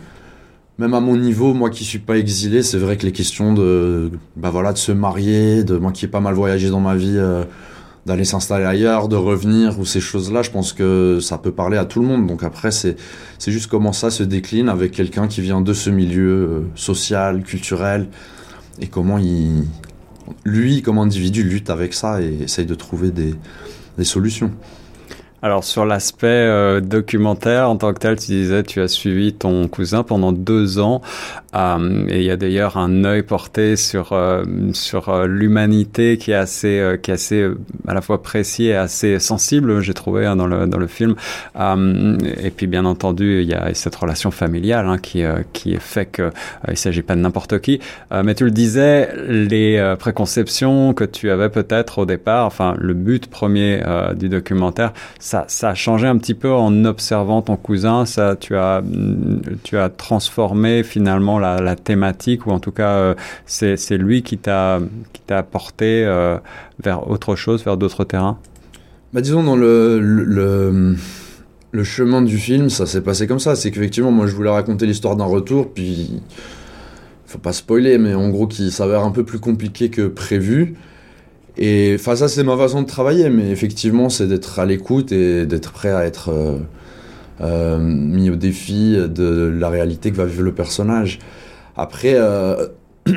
même 0.78 0.94
à 0.94 1.00
mon 1.00 1.16
niveau, 1.16 1.54
moi 1.54 1.70
qui 1.70 1.84
suis 1.84 1.98
pas 1.98 2.18
exilé, 2.18 2.62
c'est 2.62 2.78
vrai 2.78 2.96
que 2.96 3.06
les 3.06 3.12
questions 3.12 3.54
de, 3.54 4.10
bah 4.36 4.50
voilà, 4.50 4.72
de 4.72 4.78
se 4.78 4.90
marier, 4.92 5.64
de 5.64 5.76
moi 5.76 5.92
qui 5.92 6.06
ai 6.06 6.08
pas 6.08 6.20
mal 6.20 6.34
voyagé 6.34 6.70
dans 6.70 6.80
ma 6.80 6.96
vie, 6.96 7.16
euh, 7.16 7.44
d'aller 8.06 8.24
s'installer 8.24 8.64
ailleurs, 8.64 9.08
de 9.08 9.16
revenir 9.16 9.78
ou 9.78 9.84
ces 9.84 10.00
choses-là, 10.00 10.42
je 10.42 10.50
pense 10.50 10.72
que 10.72 11.20
ça 11.20 11.38
peut 11.38 11.52
parler 11.52 11.76
à 11.76 11.84
tout 11.84 12.00
le 12.00 12.06
monde. 12.06 12.26
Donc 12.26 12.42
après, 12.42 12.70
c'est 12.70 12.96
c'est 13.38 13.52
juste 13.52 13.68
comment 13.68 13.92
ça 13.92 14.10
se 14.10 14.22
décline 14.22 14.68
avec 14.68 14.92
quelqu'un 14.92 15.28
qui 15.28 15.40
vient 15.40 15.60
de 15.60 15.72
ce 15.72 15.90
milieu 15.90 16.30
euh, 16.30 16.60
social, 16.74 17.42
culturel, 17.42 18.08
et 18.80 18.88
comment 18.88 19.18
il, 19.18 19.64
lui, 20.44 20.82
comme 20.82 20.98
individu, 20.98 21.42
lutte 21.42 21.70
avec 21.70 21.94
ça 21.94 22.20
et 22.20 22.42
essaye 22.42 22.66
de 22.66 22.74
trouver 22.74 23.10
des, 23.10 23.34
des 23.98 24.04
solutions. 24.04 24.50
Alors 25.44 25.64
sur 25.64 25.84
l'aspect 25.84 26.28
euh, 26.28 26.80
documentaire 26.80 27.68
en 27.68 27.76
tant 27.76 27.92
que 27.92 27.98
tel, 27.98 28.16
tu 28.16 28.26
disais 28.26 28.62
tu 28.62 28.80
as 28.80 28.86
suivi 28.86 29.32
ton 29.32 29.66
cousin 29.66 30.04
pendant 30.04 30.30
deux 30.30 30.78
ans 30.78 31.02
euh, 31.56 32.06
et 32.08 32.18
il 32.18 32.24
y 32.24 32.30
a 32.30 32.36
d'ailleurs 32.36 32.76
un 32.76 33.02
œil 33.02 33.24
porté 33.24 33.74
sur 33.74 34.12
euh, 34.12 34.44
sur 34.72 35.08
euh, 35.08 35.26
l'humanité 35.26 36.16
qui 36.16 36.30
est 36.30 36.36
assez 36.36 36.78
euh, 36.78 36.96
qui 36.96 37.10
est 37.10 37.14
assez 37.14 37.50
à 37.88 37.92
la 37.92 38.00
fois 38.00 38.22
précis 38.22 38.66
et 38.66 38.76
assez 38.76 39.18
sensible, 39.18 39.80
j'ai 39.80 39.94
trouvé 39.94 40.26
hein, 40.26 40.36
dans 40.36 40.46
le 40.46 40.68
dans 40.68 40.78
le 40.78 40.86
film. 40.86 41.16
et 41.56 42.50
puis 42.50 42.68
bien 42.68 42.84
entendu 42.84 43.42
il 43.42 43.48
y 43.48 43.54
a 43.54 43.74
cette 43.74 43.96
relation 43.96 44.30
familiale 44.30 44.86
hein, 44.86 44.98
qui 44.98 45.24
qui 45.52 45.76
fait 45.76 46.06
que 46.06 46.30
il 46.68 46.76
s'agit 46.76 47.02
pas 47.02 47.16
de 47.16 47.20
n'importe 47.20 47.58
qui. 47.58 47.80
mais 48.24 48.36
tu 48.36 48.44
le 48.44 48.52
disais, 48.52 49.10
les 49.26 49.94
préconceptions 49.98 50.94
que 50.94 51.04
tu 51.04 51.30
avais 51.30 51.48
peut-être 51.48 51.98
au 51.98 52.06
départ, 52.06 52.46
enfin 52.46 52.74
le 52.78 52.94
but 52.94 53.26
premier 53.26 53.82
du 54.16 54.28
documentaire 54.28 54.92
ça, 55.46 55.68
a 55.70 55.74
changé 55.74 56.06
un 56.06 56.18
petit 56.18 56.34
peu 56.34 56.52
en 56.52 56.84
observant 56.84 57.42
ton 57.42 57.56
cousin. 57.56 58.04
Ça, 58.04 58.36
tu 58.36 58.56
as, 58.56 58.82
tu 59.62 59.78
as 59.78 59.88
transformé 59.88 60.82
finalement 60.82 61.38
la, 61.38 61.76
thématique, 61.76 62.46
ou 62.46 62.50
en 62.50 62.60
tout 62.60 62.72
cas, 62.72 62.90
euh, 62.90 63.14
c'est 63.46 63.98
lui 63.98 64.22
qui 64.22 64.38
t'a 64.38 64.80
qui 65.12 65.22
t'a 65.22 65.42
porté 65.42 66.04
euh, 66.04 66.38
vers 66.82 67.10
autre 67.10 67.34
chose, 67.34 67.64
vers 67.64 67.76
d'autres 67.76 68.04
terrains? 68.04 68.38
Bah, 69.12 69.20
disons 69.20 69.42
dans 69.42 69.56
le, 69.56 69.98
le, 70.00 70.96
le 71.70 71.84
chemin 71.84 72.22
du 72.22 72.38
film, 72.38 72.70
ça 72.70 72.86
s'est 72.86 73.02
passé 73.02 73.26
comme 73.26 73.40
ça. 73.40 73.56
C'est 73.56 73.70
qu'effectivement, 73.70 74.10
moi, 74.10 74.26
je 74.26 74.34
voulais 74.34 74.50
raconter 74.50 74.86
l'histoire 74.86 75.16
d'un 75.16 75.24
retour, 75.24 75.72
puis 75.72 76.20
faut 77.26 77.38
pas 77.38 77.52
spoiler, 77.52 77.98
mais 77.98 78.14
en 78.14 78.28
gros, 78.28 78.46
qui 78.46 78.70
s'avère 78.70 79.02
un 79.04 79.10
peu 79.10 79.24
plus 79.24 79.38
compliqué 79.38 79.88
que 79.88 80.06
prévu. 80.06 80.74
Et 81.58 81.96
enfin, 81.98 82.16
ça, 82.16 82.28
c'est 82.28 82.44
ma 82.44 82.56
façon 82.56 82.82
de 82.82 82.86
travailler, 82.86 83.28
mais 83.28 83.50
effectivement, 83.50 84.08
c'est 84.08 84.26
d'être 84.26 84.58
à 84.58 84.66
l'écoute 84.66 85.12
et 85.12 85.44
d'être 85.46 85.72
prêt 85.72 85.90
à 85.90 86.04
être 86.04 86.30
euh, 86.30 86.58
euh, 87.42 87.78
mis 87.78 88.30
au 88.30 88.36
défi 88.36 88.96
de 88.96 89.52
la 89.58 89.68
réalité 89.68 90.10
que 90.10 90.16
va 90.16 90.24
vivre 90.24 90.42
le 90.42 90.54
personnage. 90.54 91.18
Après, 91.76 92.14
euh, 92.14 92.68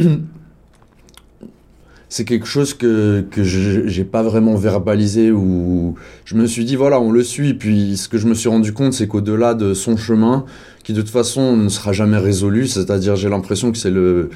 c'est 2.09 2.25
quelque 2.25 2.45
chose 2.45 2.73
que, 2.73 3.25
que 3.31 3.43
je 3.43 3.97
n'ai 3.97 4.05
pas 4.05 4.21
vraiment 4.21 4.55
verbalisé 4.55 5.31
ou 5.31 5.95
je 6.25 6.35
me 6.35 6.45
suis 6.45 6.65
dit, 6.65 6.75
voilà, 6.75 6.99
on 6.99 7.11
le 7.11 7.23
suit. 7.23 7.53
Puis 7.53 7.95
ce 7.95 8.09
que 8.09 8.17
je 8.17 8.27
me 8.27 8.33
suis 8.33 8.49
rendu 8.49 8.73
compte, 8.73 8.93
c'est 8.93 9.07
qu'au-delà 9.07 9.53
de 9.53 9.73
son 9.73 9.95
chemin, 9.95 10.45
qui 10.83 10.91
de 10.91 11.01
toute 11.01 11.09
façon 11.09 11.55
ne 11.55 11.69
sera 11.69 11.93
jamais 11.93 12.17
résolu, 12.17 12.67
c'est-à-dire 12.67 13.15
j'ai 13.15 13.29
l'impression 13.29 13.71
que 13.71 13.77
c'est 13.77 13.91
le 13.91 14.29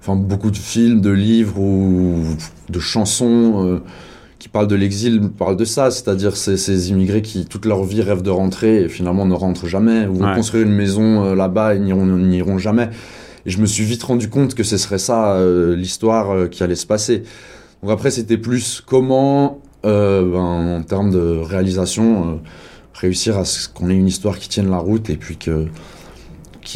enfin 0.00 0.16
beaucoup 0.16 0.50
de 0.50 0.56
films, 0.56 1.00
de 1.00 1.10
livres 1.10 1.58
ou 1.58 2.24
de 2.68 2.78
chansons 2.78 3.66
euh, 3.66 3.82
qui 4.38 4.48
parlent 4.48 4.68
de 4.68 4.74
l'exil 4.74 5.20
parlent 5.28 5.56
de 5.56 5.64
ça, 5.64 5.90
c'est-à-dire 5.90 6.36
ces, 6.36 6.56
ces, 6.56 6.90
immigrés 6.90 7.22
qui 7.22 7.44
toute 7.44 7.66
leur 7.66 7.84
vie 7.84 8.00
rêvent 8.00 8.22
de 8.22 8.30
rentrer 8.30 8.84
et 8.84 8.88
finalement 8.88 9.26
ne 9.26 9.34
rentrent 9.34 9.66
jamais, 9.66 10.06
ou 10.06 10.14
vont 10.14 10.34
construire 10.34 10.66
une 10.66 10.74
maison 10.74 11.24
euh, 11.24 11.34
là-bas 11.34 11.74
et 11.74 11.78
n'iront 11.78 12.58
jamais. 12.58 12.88
Et 13.46 13.50
je 13.50 13.60
me 13.60 13.66
suis 13.66 13.84
vite 13.84 14.02
rendu 14.02 14.28
compte 14.28 14.54
que 14.54 14.62
ce 14.62 14.76
serait 14.76 14.98
ça 14.98 15.34
euh, 15.34 15.76
l'histoire 15.76 16.48
qui 16.48 16.62
allait 16.62 16.74
se 16.74 16.86
passer. 16.86 17.22
Donc 17.82 17.92
après 17.92 18.10
c'était 18.10 18.38
plus 18.38 18.82
comment, 18.84 19.60
ben, 19.82 20.34
en 20.34 20.82
termes 20.82 21.10
de 21.10 21.38
réalisation, 21.38 22.40
réussir 22.94 23.38
à 23.38 23.44
ce 23.44 23.68
qu'on 23.68 23.88
ait 23.88 23.94
une 23.94 24.08
histoire 24.08 24.38
qui 24.38 24.48
tienne 24.48 24.70
la 24.70 24.78
route 24.78 25.08
et 25.08 25.16
puis 25.16 25.36
que 25.36 25.66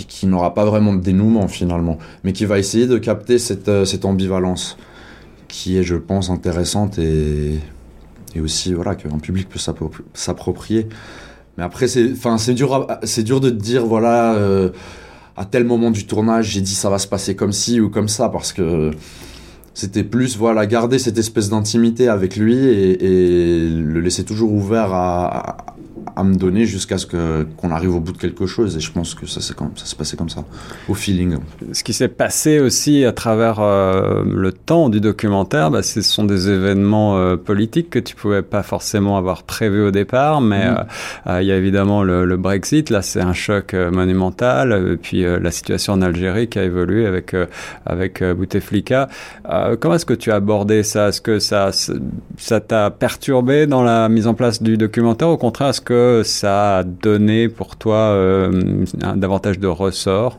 qui, 0.02 0.26
n'aura 0.26 0.54
pas 0.54 0.64
vraiment 0.64 0.92
de 0.92 1.00
dénouement 1.00 1.48
finalement, 1.48 1.98
mais 2.24 2.32
qui 2.32 2.44
va 2.44 2.58
essayer 2.58 2.86
de 2.86 2.98
capter 2.98 3.38
cette, 3.38 3.68
euh, 3.68 3.84
cette 3.84 4.04
ambivalence 4.04 4.76
qui 5.48 5.78
est, 5.78 5.84
je 5.84 5.94
pense, 5.94 6.30
intéressante 6.30 6.98
et, 6.98 7.60
et 8.34 8.40
aussi 8.40 8.74
voilà 8.74 8.96
qu'un 8.96 9.18
public 9.18 9.48
peut 9.48 9.60
s'approprier. 10.14 10.88
Mais 11.56 11.62
après, 11.64 11.86
c'est, 11.86 12.10
enfin, 12.12 12.38
c'est 12.38 12.54
dur, 12.54 12.88
c'est 13.04 13.22
dur 13.22 13.40
de 13.40 13.50
dire 13.50 13.86
voilà, 13.86 14.34
euh, 14.34 14.70
à 15.36 15.44
tel 15.44 15.64
moment 15.64 15.90
du 15.90 16.06
tournage, 16.06 16.48
j'ai 16.48 16.60
dit 16.60 16.74
ça 16.74 16.90
va 16.90 16.98
se 16.98 17.06
passer 17.06 17.36
comme 17.36 17.52
ci 17.52 17.80
ou 17.80 17.90
comme 17.90 18.08
ça 18.08 18.28
parce 18.28 18.52
que 18.52 18.90
C'était 19.76 20.04
plus, 20.04 20.36
voilà, 20.36 20.66
garder 20.66 21.00
cette 21.00 21.18
espèce 21.18 21.50
d'intimité 21.50 22.08
avec 22.08 22.36
lui 22.36 22.56
et, 22.56 23.68
le 23.68 24.00
laisser 24.00 24.24
toujours 24.24 24.52
ouvert 24.52 24.92
à, 24.94 25.26
à 25.26 25.73
me 26.22 26.36
donner 26.36 26.64
jusqu'à 26.64 26.98
ce 26.98 27.06
que 27.06 27.46
qu'on 27.56 27.70
arrive 27.70 27.94
au 27.94 28.00
bout 28.00 28.12
de 28.12 28.18
quelque 28.18 28.46
chose. 28.46 28.76
Et 28.76 28.80
je 28.80 28.92
pense 28.92 29.14
que 29.14 29.26
ça 29.26 29.40
s'est 29.40 29.54
comme 29.54 29.72
ça 29.74 29.86
s'est 29.86 29.96
passé 29.96 30.16
comme 30.16 30.28
ça 30.28 30.44
au 30.88 30.94
feeling. 30.94 31.38
Ce 31.72 31.82
qui 31.82 31.92
s'est 31.92 32.08
passé 32.08 32.60
aussi 32.60 33.04
à 33.04 33.12
travers 33.12 33.58
euh, 33.60 34.22
le 34.24 34.52
temps 34.52 34.88
du 34.88 35.00
documentaire 35.00 35.70
bah, 35.70 35.82
ce 35.82 36.02
sont 36.02 36.24
des 36.24 36.50
événements 36.50 37.16
euh, 37.16 37.36
politiques 37.36 37.90
que 37.90 37.98
tu 37.98 38.14
pouvais 38.14 38.42
pas 38.42 38.62
forcément 38.62 39.16
avoir 39.16 39.42
prévu 39.42 39.82
au 39.82 39.90
départ 39.90 40.40
mais 40.40 40.70
mm. 40.70 40.86
euh, 41.26 41.42
il 41.42 41.48
y 41.48 41.52
a 41.52 41.56
évidemment 41.56 42.04
le, 42.04 42.24
le 42.24 42.36
Brexit. 42.36 42.90
Là 42.90 43.02
c'est 43.02 43.20
un 43.20 43.32
choc 43.32 43.74
monumental. 43.74 44.92
Et 44.92 44.96
puis 44.96 45.22
la 45.22 45.50
situation 45.50 45.94
en 45.94 46.02
Algérie 46.02 46.48
qui 46.48 46.58
a 46.58 46.64
évolué 46.64 47.06
avec 47.06 47.34
avec 47.86 48.22
Bouteflika. 48.22 49.08
Comment 49.80 49.94
est-ce 49.94 50.06
que 50.06 50.14
tu 50.14 50.30
as 50.30 50.36
abordé 50.36 50.82
ça? 50.82 51.08
Est-ce 51.08 51.20
que 51.20 51.38
ça 51.38 51.70
ça 51.72 52.60
t'a 52.60 52.90
perturbé 52.90 53.66
dans 53.66 53.82
la 53.82 54.08
mise 54.08 54.26
en 54.26 54.34
place 54.34 54.62
du 54.62 54.76
documentaire? 54.76 55.28
Au 55.28 55.36
contraire 55.36 55.70
est-ce 55.70 55.80
que 55.80 56.03
ça 56.24 56.78
a 56.78 56.82
donné 56.82 57.48
pour 57.48 57.76
toi 57.76 57.96
euh, 57.96 58.84
davantage 59.16 59.58
de 59.58 59.66
ressort? 59.66 60.38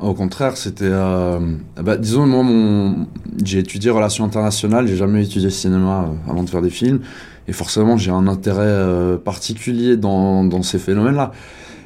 Au 0.00 0.14
contraire, 0.14 0.56
c'était. 0.56 0.84
Euh, 0.86 1.38
bah, 1.82 1.96
disons, 1.96 2.26
moi, 2.26 2.42
mon... 2.42 3.06
j'ai 3.44 3.58
étudié 3.58 3.90
relations 3.90 4.24
internationales, 4.24 4.86
j'ai 4.86 4.96
jamais 4.96 5.24
étudié 5.24 5.50
cinéma 5.50 6.08
euh, 6.08 6.30
avant 6.30 6.42
de 6.42 6.50
faire 6.50 6.62
des 6.62 6.70
films. 6.70 7.00
Et 7.48 7.52
forcément, 7.52 7.96
j'ai 7.96 8.10
un 8.10 8.28
intérêt 8.28 9.18
particulier 9.24 9.96
dans, 9.96 10.44
dans 10.44 10.62
ces 10.62 10.78
phénomènes-là. 10.78 11.32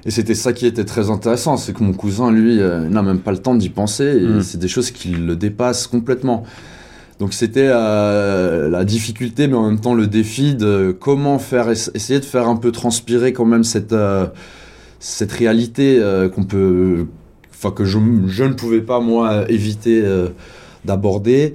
Et 0.04 0.11
c'était 0.11 0.35
ça 0.35 0.52
qui 0.52 0.66
était 0.66 0.85
très 0.85 1.11
intéressant, 1.11 1.56
c'est 1.56 1.73
que 1.73 1.83
mon 1.83 1.94
cousin, 1.94 2.30
lui, 2.30 2.59
n'a 2.59 3.00
même 3.00 3.21
pas 3.21 3.33
le 3.33 3.38
temps 3.38 3.54
d'y 3.54 3.71
penser, 3.71 4.04
et 4.04 4.26
mm. 4.26 4.42
c'est 4.42 4.59
des 4.59 4.68
choses 4.68 4.90
qui 4.90 5.09
le 5.09 5.37
dépassent 5.37 5.87
complètement. 5.87 6.44
Donc 7.18 7.33
c'était 7.33 7.68
euh, 7.71 8.68
la 8.68 8.85
difficulté, 8.85 9.47
mais 9.47 9.54
en 9.54 9.66
même 9.68 9.80
temps 9.80 9.94
le 9.94 10.06
défi 10.06 10.54
de 10.54 10.97
comment 10.99 11.38
faire, 11.38 11.71
essayer 11.71 12.18
de 12.18 12.25
faire 12.25 12.49
un 12.49 12.56
peu 12.56 12.73
transpirer 12.73 13.33
quand 13.33 13.44
même 13.44 13.62
cette, 13.62 13.92
euh, 13.92 14.26
cette 14.99 15.30
réalité 15.30 15.99
euh, 16.00 16.28
qu'on 16.28 16.42
peut, 16.42 17.06
enfin 17.52 17.71
que 17.71 17.85
je, 17.85 17.99
je, 18.26 18.44
ne 18.44 18.54
pouvais 18.54 18.80
pas 18.80 18.99
moi 18.99 19.44
éviter 19.49 20.02
d'aborder 20.85 21.54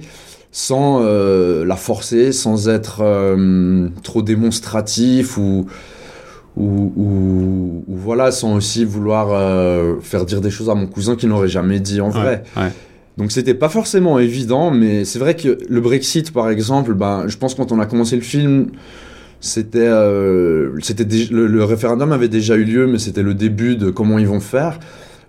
sans 0.50 1.00
la 1.00 1.76
forcer, 1.76 2.32
sans 2.32 2.68
être 2.68 3.04
trop 4.02 4.22
démonstratif 4.22 5.36
ou, 5.36 5.66
ou, 6.56 6.92
ou, 6.96 7.84
voilà, 7.86 8.32
sans 8.32 8.56
aussi 8.56 8.84
vouloir 8.84 9.28
faire 10.00 10.24
dire 10.24 10.40
des 10.40 10.50
choses 10.50 10.70
à 10.70 10.74
mon 10.74 10.86
cousin 10.86 11.16
qu'il 11.16 11.28
n'aurait 11.28 11.48
jamais 11.48 11.80
dit 11.80 12.00
en 12.00 12.08
vrai. 12.08 12.42
Ouais. 12.56 12.72
Donc 13.16 13.32
c'était 13.32 13.54
pas 13.54 13.68
forcément 13.68 14.18
évident, 14.18 14.70
mais 14.70 15.04
c'est 15.04 15.18
vrai 15.18 15.36
que 15.36 15.58
le 15.68 15.80
Brexit, 15.80 16.32
par 16.32 16.48
exemple, 16.48 16.94
ben, 16.94 17.24
je 17.26 17.36
pense 17.36 17.54
quand 17.54 17.72
on 17.72 17.80
a 17.80 17.86
commencé 17.86 18.16
le 18.16 18.22
film, 18.22 18.70
c'était, 19.40 19.78
euh, 19.80 20.70
c'était 20.80 21.06
le, 21.30 21.64
référendum 21.64 22.12
avait 22.12 22.28
déjà 22.28 22.56
eu 22.56 22.64
lieu, 22.64 22.86
mais 22.86 22.98
c'était 22.98 23.22
le 23.22 23.34
début 23.34 23.76
de 23.76 23.90
comment 23.90 24.18
ils 24.18 24.28
vont 24.28 24.40
faire. 24.40 24.78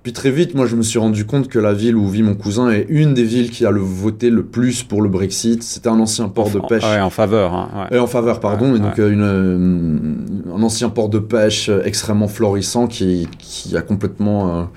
Puis 0.03 0.13
très 0.13 0.31
vite, 0.31 0.55
moi, 0.55 0.65
je 0.65 0.75
me 0.75 0.81
suis 0.81 0.97
rendu 0.97 1.25
compte 1.25 1.47
que 1.47 1.59
la 1.59 1.73
ville 1.73 1.95
où 1.95 2.07
vit 2.07 2.23
mon 2.23 2.33
cousin 2.33 2.71
est 2.71 2.87
une 2.89 3.13
des 3.13 3.23
villes 3.23 3.51
qui 3.51 3.67
a 3.67 3.71
le 3.71 3.81
voté 3.81 4.31
le 4.31 4.43
plus 4.43 4.83
pour 4.83 5.01
le 5.01 5.09
Brexit. 5.09 5.61
C'était 5.61 5.89
un 5.89 5.99
ancien 5.99 6.27
port 6.27 6.49
de 6.49 6.59
pêche. 6.59 6.83
Ouais, 6.83 6.99
en 6.99 7.11
faveur. 7.11 7.53
Hein, 7.53 7.69
ouais. 7.91 7.97
Et 7.97 7.99
en 7.99 8.07
faveur, 8.07 8.39
pardon. 8.39 8.75
et 8.75 8.79
donc 8.79 8.97
euh, 8.97 9.11
une, 9.11 9.21
euh, 9.21 10.55
un 10.57 10.63
ancien 10.63 10.89
port 10.89 11.09
de 11.09 11.19
pêche 11.19 11.69
extrêmement 11.85 12.27
florissant 12.27 12.87
qui, 12.87 13.27
qui 13.37 13.77
a 13.77 13.81
complètement 13.81 14.69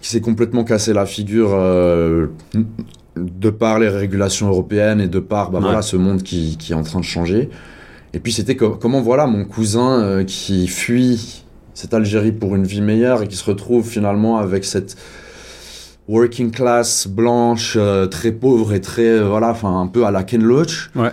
qui 0.00 0.08
s'est 0.08 0.20
complètement 0.20 0.64
cassé 0.64 0.92
la 0.92 1.06
figure 1.06 1.50
euh, 1.52 2.26
de 3.16 3.50
par 3.50 3.78
les 3.78 3.88
régulations 3.88 4.48
européennes 4.48 5.00
et 5.00 5.08
de 5.08 5.18
par 5.18 5.50
bah, 5.50 5.58
voilà, 5.60 5.82
ce 5.82 5.96
monde 5.96 6.22
qui, 6.22 6.56
qui, 6.56 6.72
est 6.72 6.76
en 6.76 6.82
train 6.82 7.00
de 7.00 7.04
changer. 7.04 7.50
Et 8.14 8.20
puis 8.20 8.32
c'était 8.32 8.56
comment 8.56 9.00
voilà 9.00 9.26
mon 9.26 9.44
cousin 9.44 10.00
euh, 10.00 10.24
qui 10.24 10.66
fuit 10.68 11.44
cette 11.74 11.94
Algérie 11.94 12.32
pour 12.32 12.56
une 12.56 12.64
vie 12.64 12.80
meilleure 12.80 13.22
et 13.22 13.28
qui 13.28 13.36
se 13.36 13.44
retrouve 13.44 13.86
finalement 13.86 14.38
avec 14.38 14.64
cette 14.64 14.96
working 16.08 16.50
class 16.50 17.06
blanche 17.06 17.74
euh, 17.76 18.06
très 18.06 18.32
pauvre 18.32 18.72
et 18.72 18.80
très 18.80 19.20
voilà 19.20 19.50
enfin 19.50 19.78
un 19.78 19.86
peu 19.86 20.06
à 20.06 20.10
la 20.10 20.22
Ken 20.22 20.42
Loach. 20.42 20.90
Ouais. 20.94 21.10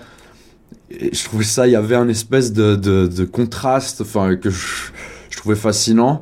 Et 0.92 1.14
je 1.14 1.24
trouvais 1.26 1.44
ça 1.44 1.68
il 1.68 1.72
y 1.72 1.76
avait 1.76 1.96
un 1.96 2.08
espèce 2.08 2.54
de, 2.54 2.76
de, 2.76 3.08
de 3.08 3.26
contraste 3.26 4.02
enfin 4.02 4.36
que 4.36 4.50
je, 4.50 4.92
je 5.30 5.38
trouvais 5.38 5.56
fascinant. 5.56 6.22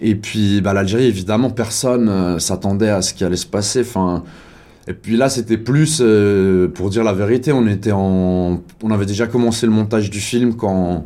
Et 0.00 0.14
puis 0.14 0.60
bah, 0.60 0.72
l'Algérie, 0.72 1.06
évidemment, 1.06 1.50
personne 1.50 2.08
euh, 2.08 2.38
s'attendait 2.38 2.90
à 2.90 3.02
ce 3.02 3.14
qui 3.14 3.24
allait 3.24 3.36
se 3.36 3.46
passer. 3.46 3.80
Enfin, 3.80 4.24
et 4.86 4.94
puis 4.94 5.16
là, 5.16 5.28
c'était 5.28 5.58
plus, 5.58 5.98
euh, 6.00 6.68
pour 6.68 6.90
dire 6.90 7.04
la 7.04 7.12
vérité, 7.12 7.52
on 7.52 7.66
était 7.66 7.92
en, 7.92 8.62
on 8.82 8.90
avait 8.90 9.06
déjà 9.06 9.26
commencé 9.26 9.66
le 9.66 9.72
montage 9.72 10.10
du 10.10 10.20
film 10.20 10.54
quand 10.54 11.04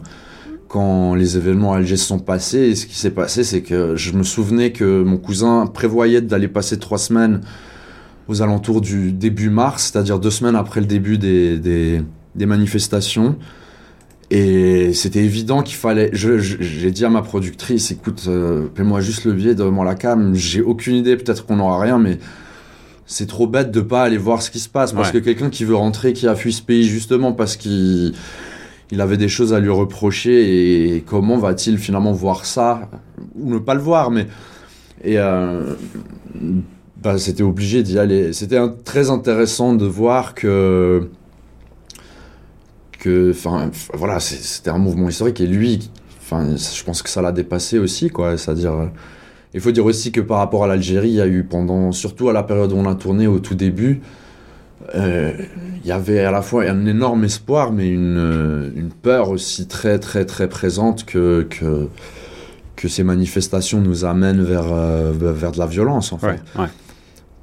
quand 0.68 1.14
les 1.14 1.36
événements 1.36 1.74
à 1.74 1.76
Alger 1.76 1.98
se 1.98 2.06
sont 2.06 2.18
passés. 2.18 2.60
Et 2.60 2.74
ce 2.74 2.86
qui 2.86 2.94
s'est 2.94 3.10
passé, 3.10 3.44
c'est 3.44 3.60
que 3.60 3.94
je 3.94 4.12
me 4.12 4.22
souvenais 4.22 4.72
que 4.72 5.02
mon 5.02 5.18
cousin 5.18 5.66
prévoyait 5.66 6.22
d'aller 6.22 6.48
passer 6.48 6.78
trois 6.78 6.96
semaines 6.96 7.42
aux 8.26 8.40
alentours 8.40 8.80
du 8.80 9.12
début 9.12 9.50
mars, 9.50 9.90
c'est-à-dire 9.92 10.18
deux 10.18 10.30
semaines 10.30 10.56
après 10.56 10.80
le 10.80 10.86
début 10.86 11.18
des, 11.18 11.58
des, 11.58 12.00
des 12.34 12.46
manifestations. 12.46 13.36
Et 14.34 14.94
c'était 14.94 15.22
évident 15.22 15.62
qu'il 15.62 15.76
fallait. 15.76 16.08
J'ai 16.14 16.90
dit 16.90 17.04
à 17.04 17.10
ma 17.10 17.20
productrice, 17.20 17.90
écoute, 17.90 18.24
euh, 18.28 18.66
paie-moi 18.74 19.02
juste 19.02 19.26
le 19.26 19.34
billet 19.34 19.54
devant 19.54 19.84
la 19.84 19.94
cam. 19.94 20.34
J'ai 20.34 20.62
aucune 20.62 20.94
idée, 20.94 21.18
peut-être 21.18 21.44
qu'on 21.44 21.56
n'aura 21.56 21.78
rien, 21.78 21.98
mais 21.98 22.18
c'est 23.04 23.26
trop 23.26 23.46
bête 23.46 23.70
de 23.70 23.82
pas 23.82 24.02
aller 24.04 24.16
voir 24.16 24.40
ce 24.40 24.50
qui 24.50 24.58
se 24.58 24.70
passe. 24.70 24.94
Parce 24.94 25.10
que 25.10 25.18
quelqu'un 25.18 25.50
qui 25.50 25.66
veut 25.66 25.74
rentrer, 25.74 26.14
qui 26.14 26.26
a 26.26 26.34
fui 26.34 26.54
ce 26.54 26.62
pays 26.62 26.84
justement 26.84 27.34
parce 27.34 27.56
qu'il 27.56 28.14
il 28.90 29.00
avait 29.02 29.18
des 29.18 29.28
choses 29.28 29.52
à 29.52 29.60
lui 29.60 29.68
reprocher, 29.68 30.94
et 30.96 31.02
comment 31.02 31.36
va-t-il 31.36 31.76
finalement 31.76 32.12
voir 32.12 32.46
ça 32.46 32.88
Ou 33.38 33.52
ne 33.52 33.58
pas 33.58 33.74
le 33.74 33.82
voir, 33.82 34.10
mais. 34.10 34.28
Et. 35.04 35.18
Euh, 35.18 35.74
bah, 37.02 37.18
c'était 37.18 37.42
obligé 37.42 37.82
d'y 37.82 37.98
aller. 37.98 38.32
C'était 38.32 38.60
très 38.82 39.10
intéressant 39.10 39.74
de 39.74 39.84
voir 39.84 40.34
que 40.34 41.10
enfin, 43.08 43.70
voilà, 43.94 44.20
c'était 44.20 44.70
un 44.70 44.78
mouvement 44.78 45.08
historique 45.08 45.40
et 45.40 45.46
lui, 45.46 45.90
enfin, 46.20 46.56
je 46.56 46.84
pense 46.84 47.02
que 47.02 47.08
ça 47.08 47.22
l'a 47.22 47.32
dépassé 47.32 47.78
aussi, 47.78 48.10
quoi. 48.10 48.36
C'est-à-dire, 48.36 48.72
euh, 48.72 48.86
il 49.54 49.60
faut 49.60 49.70
dire 49.72 49.84
aussi 49.84 50.12
que 50.12 50.20
par 50.20 50.38
rapport 50.38 50.64
à 50.64 50.66
l'Algérie, 50.66 51.08
il 51.08 51.14
y 51.14 51.20
a 51.20 51.26
eu 51.26 51.44
pendant, 51.44 51.92
surtout 51.92 52.28
à 52.28 52.32
la 52.32 52.42
période 52.42 52.72
où 52.72 52.76
on 52.76 52.88
a 52.88 52.94
tourné 52.94 53.26
au 53.26 53.38
tout 53.38 53.54
début, 53.54 54.00
euh, 54.94 55.32
il 55.82 55.88
y 55.88 55.92
avait 55.92 56.20
à 56.20 56.30
la 56.30 56.42
fois 56.42 56.64
un 56.64 56.86
énorme 56.86 57.24
espoir, 57.24 57.72
mais 57.72 57.88
une, 57.88 58.16
euh, 58.18 58.70
une 58.74 58.90
peur 58.90 59.30
aussi 59.30 59.66
très, 59.66 59.98
très, 59.98 60.24
très 60.24 60.48
présente 60.48 61.04
que, 61.04 61.46
que, 61.48 61.88
que 62.76 62.88
ces 62.88 63.04
manifestations 63.04 63.80
nous 63.80 64.04
amènent 64.04 64.42
vers, 64.42 64.64
vers 65.12 65.52
de 65.52 65.58
la 65.58 65.66
violence, 65.66 66.12
en 66.12 66.18
fait. 66.18 66.40
Ouais, 66.58 66.66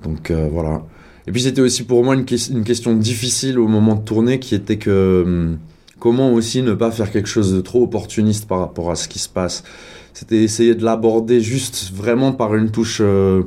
Donc 0.03 0.31
voilà. 0.31 0.83
Et 1.29 1.31
puis 1.31 1.43
c'était 1.43 1.62
aussi 1.62 1.83
pour 1.83 2.03
moi 2.03 2.15
une, 2.15 2.25
question 2.25 2.95
difficile 2.95 3.59
au 3.59 3.67
moment 3.67 3.93
de 3.93 4.01
tourner 4.01 4.39
qui 4.39 4.55
était 4.55 4.77
que 4.77 5.21
hum, 5.24 5.59
comment 6.00 6.33
aussi 6.33 6.63
ne 6.63 6.74
pas 6.74 6.89
faire 6.89 7.12
quelque 7.12 7.29
chose 7.29 7.53
de 7.53 7.62
trop 7.62 7.83
opportuniste 7.83 8.48
par 8.48 8.57
rapport 8.57 8.89
à 8.89 8.95
ce 8.95 9.07
qui 9.07 9.19
se 9.19 9.29
passe. 9.29 9.63
C'était 10.12 10.38
essayer 10.38 10.74
de 10.74 10.83
l'aborder 10.83 11.39
juste 11.39 11.91
vraiment 11.93 12.31
par 12.31 12.55
une 12.55 12.71
touche 12.71 12.98
euh, 13.01 13.43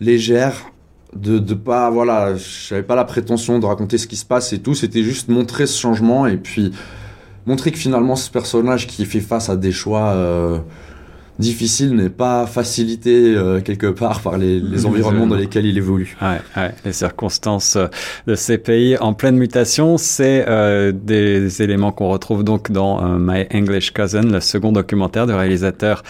légère, 0.00 0.72
de, 1.14 1.38
de 1.38 1.54
pas, 1.54 1.90
voilà, 1.90 2.34
j'avais 2.34 2.82
pas 2.82 2.96
la 2.96 3.04
prétention 3.04 3.60
de 3.60 3.64
raconter 3.64 3.96
ce 3.96 4.08
qui 4.08 4.16
se 4.16 4.24
passe 4.24 4.52
et 4.52 4.58
tout, 4.58 4.74
c'était 4.74 5.04
juste 5.04 5.28
montrer 5.28 5.68
ce 5.68 5.78
changement 5.78 6.26
et 6.26 6.38
puis 6.38 6.72
montrer 7.46 7.70
que 7.70 7.78
finalement 7.78 8.16
ce 8.16 8.32
personnage 8.32 8.88
qui 8.88 9.04
fait 9.04 9.20
face 9.20 9.48
à 9.48 9.54
des 9.54 9.70
choix. 9.70 10.08
Euh, 10.08 10.58
difficile 11.38 11.94
n'est 11.94 12.10
pas 12.10 12.46
facilité 12.46 13.34
euh, 13.36 13.60
quelque 13.60 13.86
part 13.86 14.20
par 14.20 14.38
les, 14.38 14.60
les 14.60 14.86
environnements 14.86 15.26
dans 15.26 15.36
lesquels 15.36 15.66
il 15.66 15.78
évolue. 15.78 16.16
Ouais, 16.20 16.40
ouais. 16.56 16.74
Les 16.84 16.92
circonstances 16.92 17.76
euh, 17.76 17.86
de 18.26 18.34
ces 18.34 18.58
pays 18.58 18.96
en 18.98 19.14
pleine 19.14 19.36
mutation, 19.36 19.96
c'est 19.98 20.44
euh, 20.48 20.92
des 20.92 21.62
éléments 21.62 21.92
qu'on 21.92 22.08
retrouve 22.08 22.44
donc 22.44 22.70
dans 22.70 23.02
euh, 23.02 23.18
My 23.18 23.46
English 23.54 23.92
Cousin, 23.92 24.22
le 24.22 24.40
second 24.40 24.72
documentaire 24.72 25.26
du 25.26 25.32
réalisateur 25.32 26.02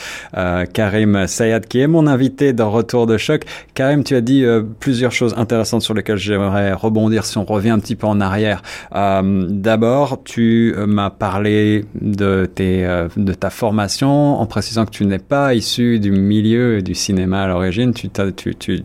Karim 0.72 1.26
Sayad, 1.26 1.66
qui 1.66 1.80
est 1.80 1.86
mon 1.86 2.06
invité 2.06 2.52
dans 2.52 2.70
Retour 2.70 3.06
de 3.06 3.16
choc. 3.16 3.44
Karim, 3.74 4.04
tu 4.04 4.14
as 4.14 4.20
dit 4.20 4.44
plusieurs 4.80 5.12
choses 5.12 5.34
intéressantes 5.36 5.82
sur 5.82 5.94
lesquelles 5.94 6.18
j'aimerais 6.18 6.72
rebondir 6.72 7.24
si 7.24 7.38
on 7.38 7.44
revient 7.44 7.70
un 7.70 7.78
petit 7.78 7.96
peu 7.96 8.06
en 8.06 8.20
arrière. 8.20 8.62
D'abord, 8.92 10.22
tu 10.24 10.74
m'as 10.86 11.10
parlé 11.10 11.84
de, 12.00 12.46
tes, 12.52 12.86
de 13.16 13.32
ta 13.32 13.50
formation 13.50 14.40
en 14.40 14.46
précisant 14.46 14.84
que 14.84 14.90
tu 14.90 15.06
n'es 15.06 15.17
pas 15.22 15.54
issu 15.54 15.98
du 16.00 16.10
milieu 16.10 16.82
du 16.82 16.94
cinéma 16.94 17.42
à 17.42 17.46
l'origine, 17.48 17.92
tu, 17.92 18.08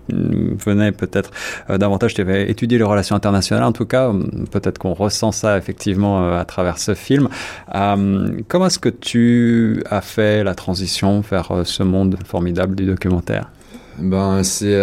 venais 0.09 0.91
peut-être 0.91 1.31
euh, 1.69 1.77
davantage, 1.77 2.13
tu 2.13 2.21
avais 2.21 2.49
étudié 2.49 2.77
les 2.77 2.83
relations 2.83 3.15
internationales 3.15 3.63
en 3.63 3.71
tout 3.71 3.85
cas, 3.85 4.11
peut-être 4.51 4.77
qu'on 4.77 4.93
ressent 4.93 5.31
ça 5.31 5.57
effectivement 5.57 6.23
euh, 6.23 6.39
à 6.39 6.45
travers 6.45 6.77
ce 6.77 6.93
film. 6.93 7.29
Euh, 7.75 8.27
comment 8.47 8.67
est-ce 8.67 8.79
que 8.79 8.89
tu 8.89 9.83
as 9.89 10.01
fait 10.01 10.43
la 10.43 10.55
transition 10.55 11.21
vers 11.21 11.61
ce 11.65 11.83
monde 11.83 12.17
formidable 12.25 12.75
du 12.75 12.85
documentaire? 12.85 13.51
Ben 13.99 14.43
c'est... 14.43 14.77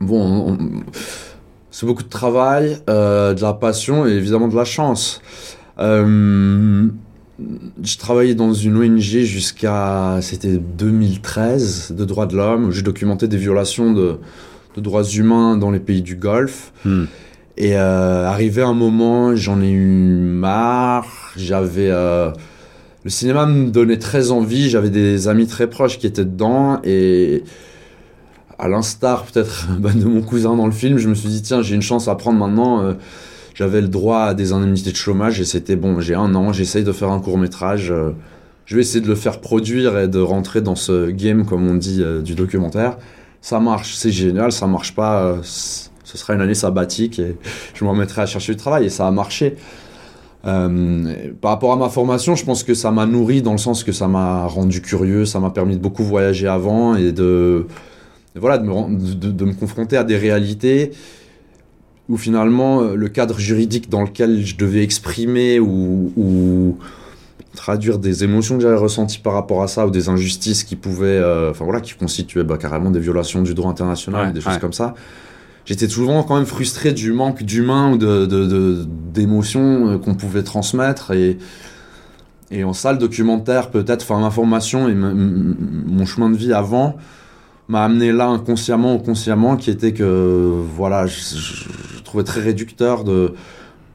bon... 0.00 0.58
C'est 1.70 1.84
beaucoup 1.84 2.04
de 2.04 2.08
travail, 2.08 2.78
de 2.86 3.42
la 3.42 3.52
passion 3.52 4.06
et 4.06 4.12
évidemment 4.12 4.48
de 4.48 4.56
la 4.56 4.64
chance. 4.64 5.20
J'ai 7.82 7.98
travaillé 7.98 8.34
dans 8.34 8.54
une 8.54 8.76
ONG 8.76 9.00
jusqu'à 9.00 10.18
c'était 10.22 10.56
2013 10.56 11.94
de 11.96 12.04
droits 12.04 12.26
de 12.26 12.36
l'homme 12.36 12.66
où 12.66 12.72
j'ai 12.72 12.82
documenté 12.82 13.28
des 13.28 13.36
violations 13.36 13.92
de, 13.92 14.18
de, 14.74 14.80
droits 14.80 15.04
humains 15.04 15.56
dans 15.56 15.70
les 15.70 15.80
pays 15.80 16.02
du 16.02 16.16
Golfe. 16.16 16.72
Hmm. 16.84 17.04
Et 17.58 17.76
euh, 17.76 18.26
arrivé 18.26 18.62
un 18.62 18.74
moment, 18.74 19.34
j'en 19.36 19.60
ai 19.60 19.70
eu 19.70 19.86
marre. 19.86 21.32
J'avais 21.36 21.90
euh, 21.90 22.30
le 23.04 23.10
cinéma 23.10 23.46
me 23.46 23.70
donnait 23.70 23.98
très 23.98 24.30
envie. 24.30 24.68
J'avais 24.68 24.90
des 24.90 25.28
amis 25.28 25.46
très 25.46 25.68
proches 25.68 25.98
qui 25.98 26.06
étaient 26.06 26.24
dedans 26.24 26.80
et 26.84 27.44
à 28.58 28.68
l'instar 28.68 29.24
peut-être 29.24 29.68
bah, 29.78 29.90
de 29.94 30.04
mon 30.04 30.22
cousin 30.22 30.56
dans 30.56 30.66
le 30.66 30.72
film, 30.72 30.98
je 30.98 31.08
me 31.08 31.14
suis 31.14 31.28
dit 31.28 31.42
tiens 31.42 31.62
j'ai 31.62 31.74
une 31.74 31.82
chance 31.82 32.08
à 32.08 32.14
prendre 32.14 32.38
maintenant. 32.38 32.82
Euh, 32.82 32.94
j'avais 33.56 33.80
le 33.80 33.88
droit 33.88 34.20
à 34.20 34.34
des 34.34 34.52
indemnités 34.52 34.92
de 34.92 34.96
chômage 34.96 35.40
et 35.40 35.46
c'était 35.46 35.76
bon, 35.76 35.98
j'ai 35.98 36.14
un 36.14 36.34
an, 36.34 36.52
j'essaye 36.52 36.84
de 36.84 36.92
faire 36.92 37.10
un 37.10 37.20
court 37.20 37.38
métrage. 37.38 37.90
Euh, 37.90 38.10
je 38.66 38.74
vais 38.74 38.82
essayer 38.82 39.00
de 39.00 39.08
le 39.08 39.14
faire 39.14 39.40
produire 39.40 39.98
et 39.98 40.08
de 40.08 40.18
rentrer 40.18 40.60
dans 40.60 40.74
ce 40.74 41.10
game, 41.10 41.46
comme 41.46 41.66
on 41.66 41.74
dit, 41.74 42.02
euh, 42.02 42.20
du 42.20 42.34
documentaire. 42.34 42.98
Ça 43.40 43.58
marche, 43.58 43.94
c'est 43.94 44.10
génial, 44.10 44.52
ça 44.52 44.66
marche 44.66 44.94
pas, 44.94 45.22
euh, 45.22 45.38
ce 45.42 46.18
sera 46.18 46.34
une 46.34 46.42
année 46.42 46.54
sabbatique 46.54 47.18
et 47.18 47.38
je 47.72 47.84
m'en 47.86 47.94
mettrai 47.94 48.20
à 48.22 48.26
chercher 48.26 48.52
du 48.52 48.58
travail 48.58 48.84
et 48.84 48.90
ça 48.90 49.06
a 49.06 49.10
marché. 49.10 49.56
par 50.42 51.50
rapport 51.50 51.72
à 51.72 51.76
ma 51.76 51.88
formation, 51.88 52.36
je 52.36 52.44
pense 52.44 52.62
que 52.62 52.74
ça 52.74 52.90
m'a 52.90 53.06
nourri 53.06 53.40
dans 53.40 53.52
le 53.52 53.58
sens 53.58 53.84
que 53.84 53.92
ça 53.92 54.06
m'a 54.06 54.44
rendu 54.46 54.82
curieux, 54.82 55.24
ça 55.24 55.40
m'a 55.40 55.50
permis 55.50 55.76
de 55.76 55.80
beaucoup 55.80 56.04
voyager 56.04 56.46
avant 56.46 56.94
et 56.94 57.10
de, 57.10 57.66
voilà, 58.34 58.58
de 58.58 58.66
me, 58.66 59.14
de 59.14 59.44
me 59.46 59.54
confronter 59.54 59.96
à 59.96 60.04
des 60.04 60.18
réalités 60.18 60.92
où 62.08 62.16
finalement 62.16 62.82
euh, 62.82 62.94
le 62.94 63.08
cadre 63.08 63.38
juridique 63.38 63.90
dans 63.90 64.02
lequel 64.02 64.44
je 64.44 64.56
devais 64.56 64.82
exprimer 64.82 65.58
ou, 65.60 66.78
traduire 67.54 67.98
des 67.98 68.22
émotions 68.22 68.56
que 68.56 68.62
j'avais 68.62 68.76
ressenties 68.76 69.18
par 69.18 69.32
rapport 69.32 69.62
à 69.62 69.66
ça 69.66 69.86
ou 69.86 69.90
des 69.90 70.10
injustices 70.10 70.62
qui 70.62 70.76
pouvaient, 70.76 71.06
euh, 71.06 71.50
enfin 71.50 71.64
voilà, 71.64 71.80
qui 71.80 71.94
constituaient 71.94 72.44
bah, 72.44 72.58
carrément 72.58 72.90
des 72.90 73.00
violations 73.00 73.40
du 73.40 73.54
droit 73.54 73.70
international, 73.70 74.34
des 74.34 74.42
choses 74.42 74.58
comme 74.58 74.74
ça. 74.74 74.94
J'étais 75.64 75.88
souvent 75.88 76.22
quand 76.22 76.36
même 76.36 76.44
frustré 76.44 76.92
du 76.92 77.12
manque 77.12 77.42
d'humain 77.42 77.92
ou 77.92 77.96
d'émotions 77.96 79.86
de, 79.86 79.92
euh, 79.94 79.98
qu'on 79.98 80.14
pouvait 80.14 80.42
transmettre 80.42 81.12
et 81.12 81.38
et 82.52 82.62
en 82.62 82.72
salle 82.72 82.98
documentaire 82.98 83.70
peut-être, 83.70 84.02
enfin 84.02 84.20
ma 84.20 84.30
formation 84.30 84.88
et 84.88 84.94
mon 84.94 86.06
chemin 86.06 86.30
de 86.30 86.36
vie 86.36 86.52
avant 86.52 86.96
m'a 87.68 87.84
amené 87.84 88.12
là 88.12 88.28
inconsciemment 88.28 88.94
ou 88.94 88.98
consciemment, 88.98 89.56
qui 89.56 89.70
était 89.70 89.92
que 89.92 90.62
voilà, 90.76 91.06
je, 91.06 92.02
trouvais 92.04 92.24
très 92.24 92.40
réducteur 92.40 93.04
de, 93.04 93.34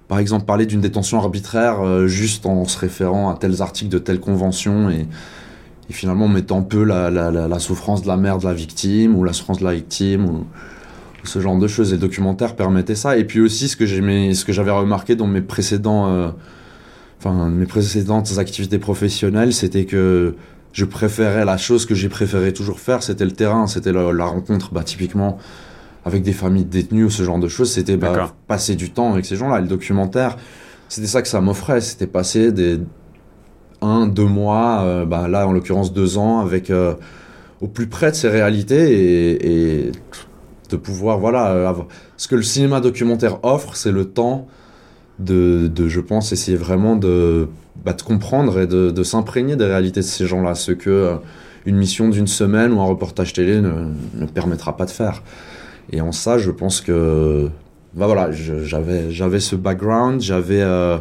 par 0.08 0.20
exemple, 0.20 0.46
parler 0.46 0.66
d'une 0.66 0.82
détention 0.82 1.18
arbitraire 1.20 1.82
euh, 1.82 2.08
juste 2.08 2.46
en 2.46 2.66
se 2.66 2.78
référant 2.78 3.30
à 3.30 3.38
tels 3.38 3.62
articles 3.62 3.90
de 3.90 4.00
telle 4.00 4.20
convention 4.20 4.90
et, 4.90 5.08
et 5.90 5.94
finalement 5.94 6.28
mettant 6.28 6.63
peu 6.63 6.84
la, 6.84 7.10
la, 7.10 7.60
souffrance 7.60 8.01
de 8.01 8.08
la 8.08 8.18
mère 8.18 8.38
de 8.38 8.46
la 8.46 8.54
victime 8.54 9.16
ou 9.16 9.24
la 9.24 9.34
souffrance 9.34 9.60
de 9.60 9.66
la 9.66 9.74
victime 9.74 10.25
ou, 10.25 10.46
ce 11.24 11.40
genre 11.40 11.58
de 11.58 11.68
choses. 11.68 11.90
Et 11.90 11.96
le 11.96 12.01
documentaire 12.01 12.56
permettait 12.56 12.96
ça. 12.96 13.18
Et 13.18 13.25
puis 13.25 13.42
aussi 13.42 13.68
ce 13.68 13.78
que 13.78 13.86
j'aimais, 13.86 14.34
ce 14.34 14.44
que 14.44 14.54
j'avais 14.54 14.72
remarqué 14.72 15.16
dans 15.16 15.28
mes 15.28 15.42
précédents, 15.42 16.08
euh, 16.08 16.30
enfin 17.20 17.50
mes 17.50 17.66
précédentes 17.66 18.38
activités 18.38 18.80
professionnelles, 18.80 19.54
c'était 19.54 19.86
que 19.86 20.36
je 20.74 20.86
préférais 20.86 21.46
la 21.46 21.58
chose 21.58 21.86
que 21.86 21.96
j'ai 21.96 22.10
préféré 22.10 22.54
toujours 22.54 22.80
faire, 22.80 23.04
c'était 23.04 23.25
le 23.25 23.32
terrain, 23.32 23.68
c'était 23.68 23.92
la, 23.92 24.25
rencontre, 24.25 24.74
bah, 24.74 24.84
typiquement 24.84 25.38
avec 26.06 26.24
des 26.24 26.34
familles 26.34 26.66
détenues 26.66 27.06
ou 27.06 27.10
ce 27.10 27.24
genre 27.24 27.40
de 27.40 27.48
choses, 27.48 27.72
c'était 27.72 27.98
bah, 27.98 28.34
passer 28.48 28.75
du 28.75 28.92
temps 28.92 29.12
avec 29.12 29.25
ces 29.25 29.36
gens-là. 29.36 29.60
Le 29.60 29.68
documentaire, 29.68 30.38
c'était 30.90 31.08
ça 31.08 31.22
que 31.22 31.28
ça 31.28 31.42
m'offrait, 31.42 31.82
c'était 31.82 32.08
passer 32.08 32.51
des 32.51 32.80
un, 33.82 34.08
deux 34.08 34.25
mois, 34.25 34.82
euh, 34.82 35.06
bah, 35.06 35.28
là 35.28 35.48
en 35.48 35.54
l'occurrence 35.54 35.94
deux 35.94 36.18
ans, 36.18 36.40
avec 36.40 36.70
euh, 36.70 36.94
au 37.62 37.68
plus 37.68 37.88
près 37.88 38.12
de 38.12 38.16
ces 38.16 38.30
réalités 38.30 39.88
et, 39.88 39.92
de 40.70 40.78
pouvoir, 40.78 41.20
voilà, 41.20 41.68
avoir... 41.68 41.88
ce 42.16 42.30
que 42.30 42.36
le 42.36 42.44
cinéma 42.44 42.80
documentaire 42.80 43.44
offre, 43.44 43.75
c'est 43.75 43.92
le 43.92 44.06
temps 44.06 44.48
de, 45.24 45.68
de, 45.74 45.88
je 45.88 46.00
pense, 46.00 46.31
essayer 46.31 46.57
vraiment 46.57 46.96
de 46.96 47.48
bah, 47.84 47.94
de 47.94 48.01
comprendre 48.01 48.60
et 48.60 48.68
de, 48.68 48.92
de 48.92 49.03
s'imprégner 49.03 49.55
des 49.55 49.66
réalités 49.66 50.01
de 50.01 50.05
ces 50.05 50.27
gens-là, 50.27 50.53
ce 50.53 50.72
que 50.72 50.90
euh, 50.90 51.16
une 51.66 51.77
mission 51.77 52.10
d'une 52.10 52.27
semaine 52.27 52.74
ou 52.74 52.81
un 52.81 52.86
reportage 52.86 53.34
télé 53.34 53.60
ne, 53.60 53.72
ne, 54.16 54.25
permettra 54.27 54.77
pas 54.77 54.86
de 54.86 54.92
faire. 54.92 55.24
Et 55.92 56.00
en 56.01 56.12
ça, 56.12 56.38
je 56.38 56.51
pense 56.51 56.81
que 56.81 57.50
bah 57.94 58.05
voilà, 58.05 58.31
j'avais 58.31 59.12
j'avais 59.12 59.40
ce 59.40 59.55
background, 59.55 60.22
j'avais 60.22 60.62
euh, 60.62 60.98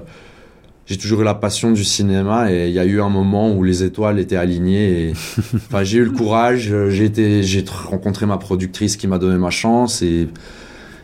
j'ai 0.87 0.97
toujours 0.97 1.21
eu 1.21 1.25
la 1.25 1.35
passion 1.35 1.71
du 1.71 1.85
cinéma 1.85 2.51
et 2.51 2.69
il 2.69 2.75
y 2.75 2.79
a 2.79 2.85
eu 2.85 3.01
un 3.01 3.11
moment 3.11 3.53
où 3.53 3.63
les 3.63 3.85
étoiles 3.85 4.19
étaient 4.19 4.37
alignées 4.37 5.13
enfin 5.55 5.85
j'ai 5.85 5.99
eu 5.99 6.05
le 6.05 6.11
courage, 6.11 6.75
j'ai 6.89 7.05
été 7.05 7.43
j'ai 7.43 7.65
rencontré 7.69 8.27
ma 8.27 8.39
productrice 8.39 8.97
qui 8.97 9.07
m'a 9.07 9.19
donné 9.19 9.39
ma 9.39 9.51
chance 9.51 10.03
et 10.03 10.29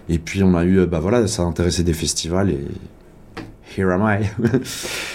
et 0.08 0.18
puis 0.18 0.42
on 0.42 0.56
a 0.56 0.64
eu 0.64 0.86
bah 0.86 1.00
voilà, 1.00 1.26
ça 1.28 1.42
a 1.42 1.44
intéressé 1.44 1.84
des 1.84 1.92
festivals 1.92 2.50
et 2.50 2.64
here 3.76 3.92
am 3.92 4.02
I. 4.02 4.30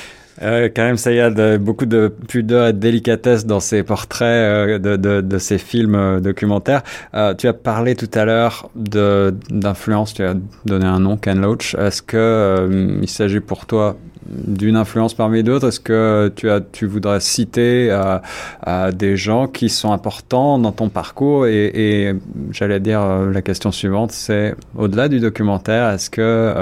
Euh, 0.41 0.69
Karim 0.69 0.97
Sayad, 0.97 1.61
beaucoup 1.61 1.85
de 1.85 2.13
pudeur 2.27 2.67
et 2.67 2.73
de 2.73 2.79
délicatesse 2.79 3.45
dans 3.45 3.59
ses 3.59 3.83
portraits 3.83 4.27
euh, 4.27 4.79
de, 4.79 5.21
de, 5.21 5.37
ses 5.37 5.57
films 5.57 5.95
euh, 5.95 6.19
documentaires. 6.19 6.83
Euh, 7.13 7.33
tu 7.33 7.47
as 7.47 7.53
parlé 7.53 7.95
tout 7.95 8.09
à 8.13 8.25
l'heure 8.25 8.69
d'influence, 8.75 10.13
tu 10.13 10.23
as 10.23 10.35
donné 10.65 10.85
un 10.85 10.99
nom, 10.99 11.17
Ken 11.17 11.41
Loach. 11.41 11.75
Est-ce 11.75 12.01
que 12.01 12.97
il 13.01 13.09
s'agit 13.09 13.39
pour 13.39 13.65
toi 13.65 13.97
d'une 14.25 14.75
influence 14.75 15.13
parmi 15.13 15.43
d'autres? 15.43 15.67
Est-ce 15.67 15.79
que 15.79 16.31
tu, 16.35 16.49
as, 16.49 16.61
tu 16.61 16.85
voudrais 16.85 17.19
citer 17.19 17.95
des 18.93 19.17
gens 19.17 19.47
qui 19.47 19.67
sont 19.67 19.91
importants 19.91 20.59
dans 20.59 20.71
ton 20.71 20.89
parcours? 20.89 21.47
Et, 21.47 22.15
j'allais 22.51 22.79
dire, 22.79 23.01
la 23.03 23.41
question 23.41 23.71
suivante, 23.71 24.11
c'est 24.11 24.55
au-delà 24.77 25.09
du 25.09 25.19
documentaire, 25.19 25.89
est-ce 25.89 26.09
que 26.09 26.53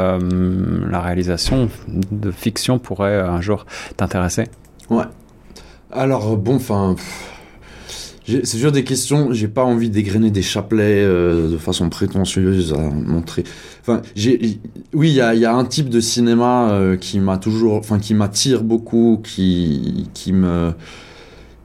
la 0.89 1.01
réalisation 1.01 1.69
de 1.87 2.31
fiction 2.31 2.79
pourrait 2.79 3.19
un 3.19 3.41
jour 3.41 3.58
t'intéresser? 3.97 4.45
Ouais. 4.89 5.05
Alors, 5.91 6.37
bon, 6.37 6.55
enfin... 6.55 6.95
C'est 8.27 8.57
sûr 8.59 8.71
des 8.71 8.83
questions, 8.83 9.33
j'ai 9.33 9.47
pas 9.47 9.63
envie 9.63 9.89
d'égrener 9.89 10.29
des 10.29 10.43
chapelets 10.43 11.03
de 11.03 11.57
façon 11.57 11.89
prétentieuse 11.89 12.73
à 12.73 12.77
montrer. 12.77 13.43
Enfin, 13.81 14.01
j'ai, 14.15 14.59
oui, 14.93 15.09
il 15.09 15.15
y 15.15 15.45
a, 15.45 15.55
un 15.55 15.65
type 15.65 15.89
de 15.89 15.99
cinéma 15.99 16.71
euh, 16.71 16.95
qui 16.95 17.19
m'a 17.19 17.37
toujours, 17.37 17.77
enfin, 17.77 17.97
qui 17.97 18.13
m'attire 18.13 18.63
beaucoup, 18.63 19.19
qui, 19.23 20.09
qui 20.13 20.31
me, 20.31 20.73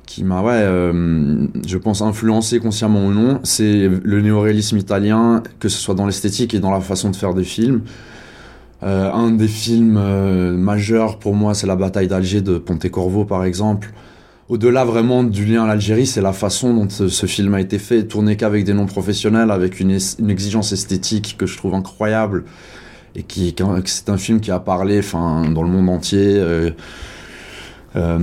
qui 0.06 0.24
m'a, 0.24 0.40
ouais, 0.40 0.52
euh, 0.54 1.46
je 1.66 1.76
pense 1.76 2.00
influencé 2.00 2.60
consciemment 2.60 3.04
ou 3.04 3.12
non. 3.12 3.40
C'est 3.42 3.90
le 4.02 4.22
néoréalisme 4.22 4.78
italien, 4.78 5.42
que 5.58 5.68
ce 5.68 5.78
soit 5.78 5.94
dans 5.94 6.06
l'esthétique 6.06 6.54
et 6.54 6.60
dans 6.60 6.70
la 6.70 6.80
façon 6.80 7.10
de 7.10 7.16
faire 7.16 7.34
des 7.34 7.44
films. 7.44 7.82
Euh, 8.82 9.10
un 9.12 9.30
des 9.30 9.48
films 9.48 9.98
majeurs 10.56 11.18
pour 11.18 11.34
moi, 11.34 11.54
c'est 11.54 11.66
la 11.66 11.76
bataille 11.76 12.08
d'Alger 12.08 12.42
de 12.42 12.58
Pontecorvo, 12.58 13.24
par 13.24 13.44
exemple 13.44 13.92
au-delà 14.48 14.84
vraiment 14.84 15.24
du 15.24 15.44
lien 15.44 15.64
à 15.64 15.66
l'Algérie, 15.66 16.06
c'est 16.06 16.20
la 16.20 16.32
façon 16.32 16.74
dont 16.74 16.88
ce, 16.88 17.26
film 17.26 17.54
a 17.54 17.60
été 17.60 17.78
fait, 17.78 18.04
tourné 18.04 18.36
qu'avec 18.36 18.64
des 18.64 18.74
noms 18.74 18.86
professionnels, 18.86 19.50
avec 19.50 19.80
une, 19.80 19.90
exigence 20.28 20.72
esthétique 20.72 21.36
que 21.38 21.46
je 21.46 21.56
trouve 21.56 21.74
incroyable, 21.74 22.44
et 23.16 23.22
qui, 23.22 23.54
c'est 23.86 24.08
un 24.10 24.18
film 24.18 24.40
qui 24.40 24.50
a 24.50 24.58
parlé, 24.58 25.00
dans 25.12 25.62
le 25.62 25.68
monde 25.68 25.88
entier. 25.88 26.34
Euh, 26.36 26.70
euh, 27.96 28.18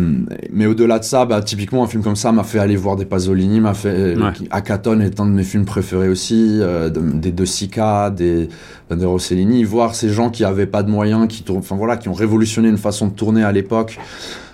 mais 0.52 0.66
au-delà 0.66 1.00
de 1.00 1.04
ça, 1.04 1.26
bah, 1.26 1.42
typiquement 1.42 1.84
un 1.84 1.88
film 1.88 2.04
comme 2.04 2.16
ça 2.16 2.32
m'a 2.32 2.44
fait 2.44 2.60
aller 2.60 2.76
voir 2.76 2.98
des 2.98 3.06
Pasolini, 3.06 3.62
m'a 3.62 3.74
fait 3.74 4.16
ouais. 4.16 4.32
Akaton 4.50 5.00
est 5.00 5.20
un 5.20 5.26
de 5.26 5.32
mes 5.32 5.44
films 5.44 5.66
préférés 5.66 6.10
aussi, 6.10 6.60
euh, 6.60 6.90
des 6.90 7.32
De 7.32 7.46
Sica, 7.46 8.10
des, 8.10 8.50
des 8.90 9.06
Rossellini, 9.06 9.64
voir 9.64 9.96
ces 9.96 10.10
gens 10.10 10.30
qui 10.30 10.44
avaient 10.44 10.66
pas 10.66 10.84
de 10.84 10.90
moyens, 10.90 11.28
qui 11.28 11.46
enfin 11.50 11.78
voilà, 11.78 11.98
qui 11.98 12.10
ont 12.10 12.14
révolutionné 12.14 12.68
une 12.68 12.78
façon 12.78 13.08
de 13.08 13.14
tourner 13.14 13.44
à 13.44 13.52
l'époque. 13.52 13.98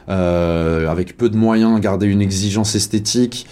Euh, 0.09 0.87
avec 0.87 1.17
peu 1.17 1.29
de 1.29 1.35
moyens, 1.35 1.77
garder 1.81 2.07
une 2.07 2.21
exigence 2.21 2.75
esthétique. 2.75 3.45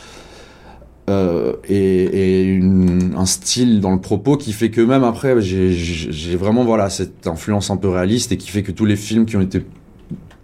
Euh, 1.09 1.53
et, 1.67 2.03
et 2.03 2.43
une, 2.43 3.13
un 3.15 3.25
style 3.27 3.79
dans 3.79 3.91
le 3.91 4.01
propos 4.01 4.37
qui 4.37 4.53
fait 4.53 4.71
que 4.71 4.81
même 4.81 5.03
après 5.03 5.39
j'ai 5.39 6.35
vraiment 6.35 6.63
voilà 6.63 6.89
cette 6.89 7.27
influence 7.27 7.69
un 7.69 7.77
peu 7.77 7.89
réaliste 7.89 8.31
et 8.31 8.37
qui 8.37 8.49
fait 8.49 8.63
que 8.63 8.71
tous 8.71 8.85
les 8.85 8.95
films 8.95 9.27
qui 9.27 9.37
ont 9.37 9.41
été 9.41 9.63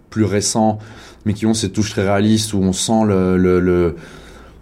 plus 0.08 0.22
récents 0.22 0.78
mais 1.24 1.34
qui 1.34 1.46
ont 1.46 1.54
ces 1.54 1.70
touches 1.70 1.90
très 1.90 2.02
réalistes 2.02 2.52
où 2.54 2.58
on 2.58 2.72
sent 2.72 3.04
le, 3.06 3.96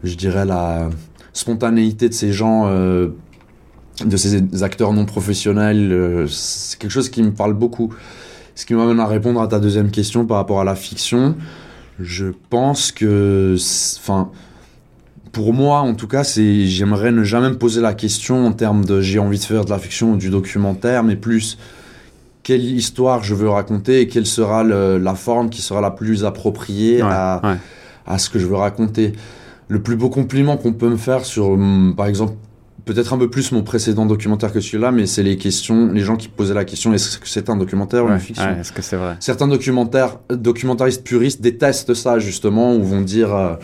je 0.05 0.15
dirais 0.15 0.45
la 0.45 0.91
spontanéité 1.33 2.09
de 2.09 2.15
ces 2.15 2.33
gens 2.33 2.67
euh, 2.67 3.09
de 4.05 4.17
ces 4.17 4.63
acteurs 4.63 4.93
non 4.93 5.05
professionnels 5.05 5.93
euh, 5.93 6.27
c'est 6.27 6.79
quelque 6.79 6.91
chose 6.91 7.09
qui 7.09 7.23
me 7.23 7.33
parle 7.33 7.55
beaucoup 7.55 7.95
ce 8.61 8.67
qui 8.67 8.75
m'amène 8.75 9.01
à 9.01 9.07
répondre 9.07 9.41
à 9.41 9.49
ta 9.49 9.59
deuxième 9.59 9.91
question 9.91 10.27
par 10.27 10.37
rapport 10.37 10.61
à 10.61 10.65
la 10.65 10.75
fiction. 10.75 11.35
Je 11.99 12.27
pense 12.51 12.93
que, 12.93 13.57
enfin, 13.99 14.31
pour 15.33 15.55
moi, 15.55 15.81
en 15.81 15.95
tout 15.95 16.07
cas, 16.07 16.25
c'est 16.25 16.67
j'aimerais 16.67 17.11
ne 17.11 17.25
jamais 17.25 17.49
me 17.49 17.57
poser 17.57 17.81
la 17.81 17.95
question 17.95 18.47
en 18.47 18.53
termes 18.53 18.85
de 18.85 19.01
j'ai 19.01 19.19
envie 19.19 19.39
de 19.39 19.45
faire 19.45 19.65
de 19.65 19.71
la 19.71 19.79
fiction 19.79 20.13
ou 20.13 20.17
du 20.19 20.29
documentaire, 20.29 21.03
mais 21.05 21.17
plus 21.17 21.57
quelle 22.51 22.65
histoire 22.65 23.23
je 23.23 23.33
veux 23.33 23.49
raconter 23.49 24.01
et 24.01 24.09
quelle 24.09 24.27
sera 24.27 24.65
la 24.65 25.15
forme 25.15 25.51
qui 25.51 25.63
sera 25.63 25.81
la 25.81 25.93
plus 25.93 26.25
appropriée 26.25 27.01
à, 27.01 27.41
à 28.09 28.19
ce 28.19 28.29
que 28.29 28.41
je 28.41 28.47
veux 28.47 28.57
raconter. 28.57 29.13
Le 29.69 29.81
plus 29.81 29.95
beau 29.95 30.09
compliment 30.09 30.57
qu'on 30.57 30.73
peut 30.73 30.89
me 30.89 30.97
faire 30.97 31.25
sur, 31.25 31.51
hum, 31.51 31.95
par 31.97 32.07
exemple, 32.07 32.33
peut-être 32.87 33.13
un 33.13 33.19
peu 33.19 33.31
plus 33.31 33.53
mon 33.53 33.63
précédent 33.63 34.05
documentaire 34.05 34.53
que 34.53 34.61
celui-là, 34.61 34.91
mais 34.91 35.07
c'est 35.07 35.23
les 35.23 35.37
questions, 35.37 35.93
les 35.93 36.01
gens 36.01 36.17
qui 36.17 36.27
posaient 36.27 36.55
la 36.55 36.65
question 36.65 36.93
est-ce 36.93 37.19
que 37.19 37.29
c'est 37.29 37.51
un 37.51 37.57
documentaire 37.57 38.05
ou 38.05 38.09
une 38.09 38.19
fiction 38.19 38.51
Est-ce 38.59 38.73
que 38.73 38.83
c'est 38.83 38.97
vrai? 38.97 39.15
Certains 39.21 39.47
documentaires, 39.47 40.19
documentaristes 40.29 41.05
puristes 41.05 41.41
détestent 41.41 41.95
ça 41.95 42.19
justement, 42.19 42.75
ou 42.75 42.83
vont 42.83 43.03
dire 43.03 43.33
euh, 43.33 43.55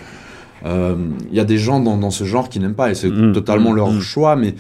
euh, 0.65 0.95
il 1.29 1.37
y 1.37 1.41
a 1.41 1.45
des 1.45 1.59
gens 1.59 1.81
dans, 1.81 1.97
dans 1.97 2.13
ce 2.13 2.23
genre 2.23 2.49
qui 2.49 2.61
n'aiment 2.61 2.75
pas 2.75 2.93
et 2.93 2.95
c'est 2.95 3.11
mm. 3.11 3.33
totalement 3.33 3.73
leur 3.73 3.91
mm. 3.91 4.01
choix, 4.01 4.37
mais 4.37 4.55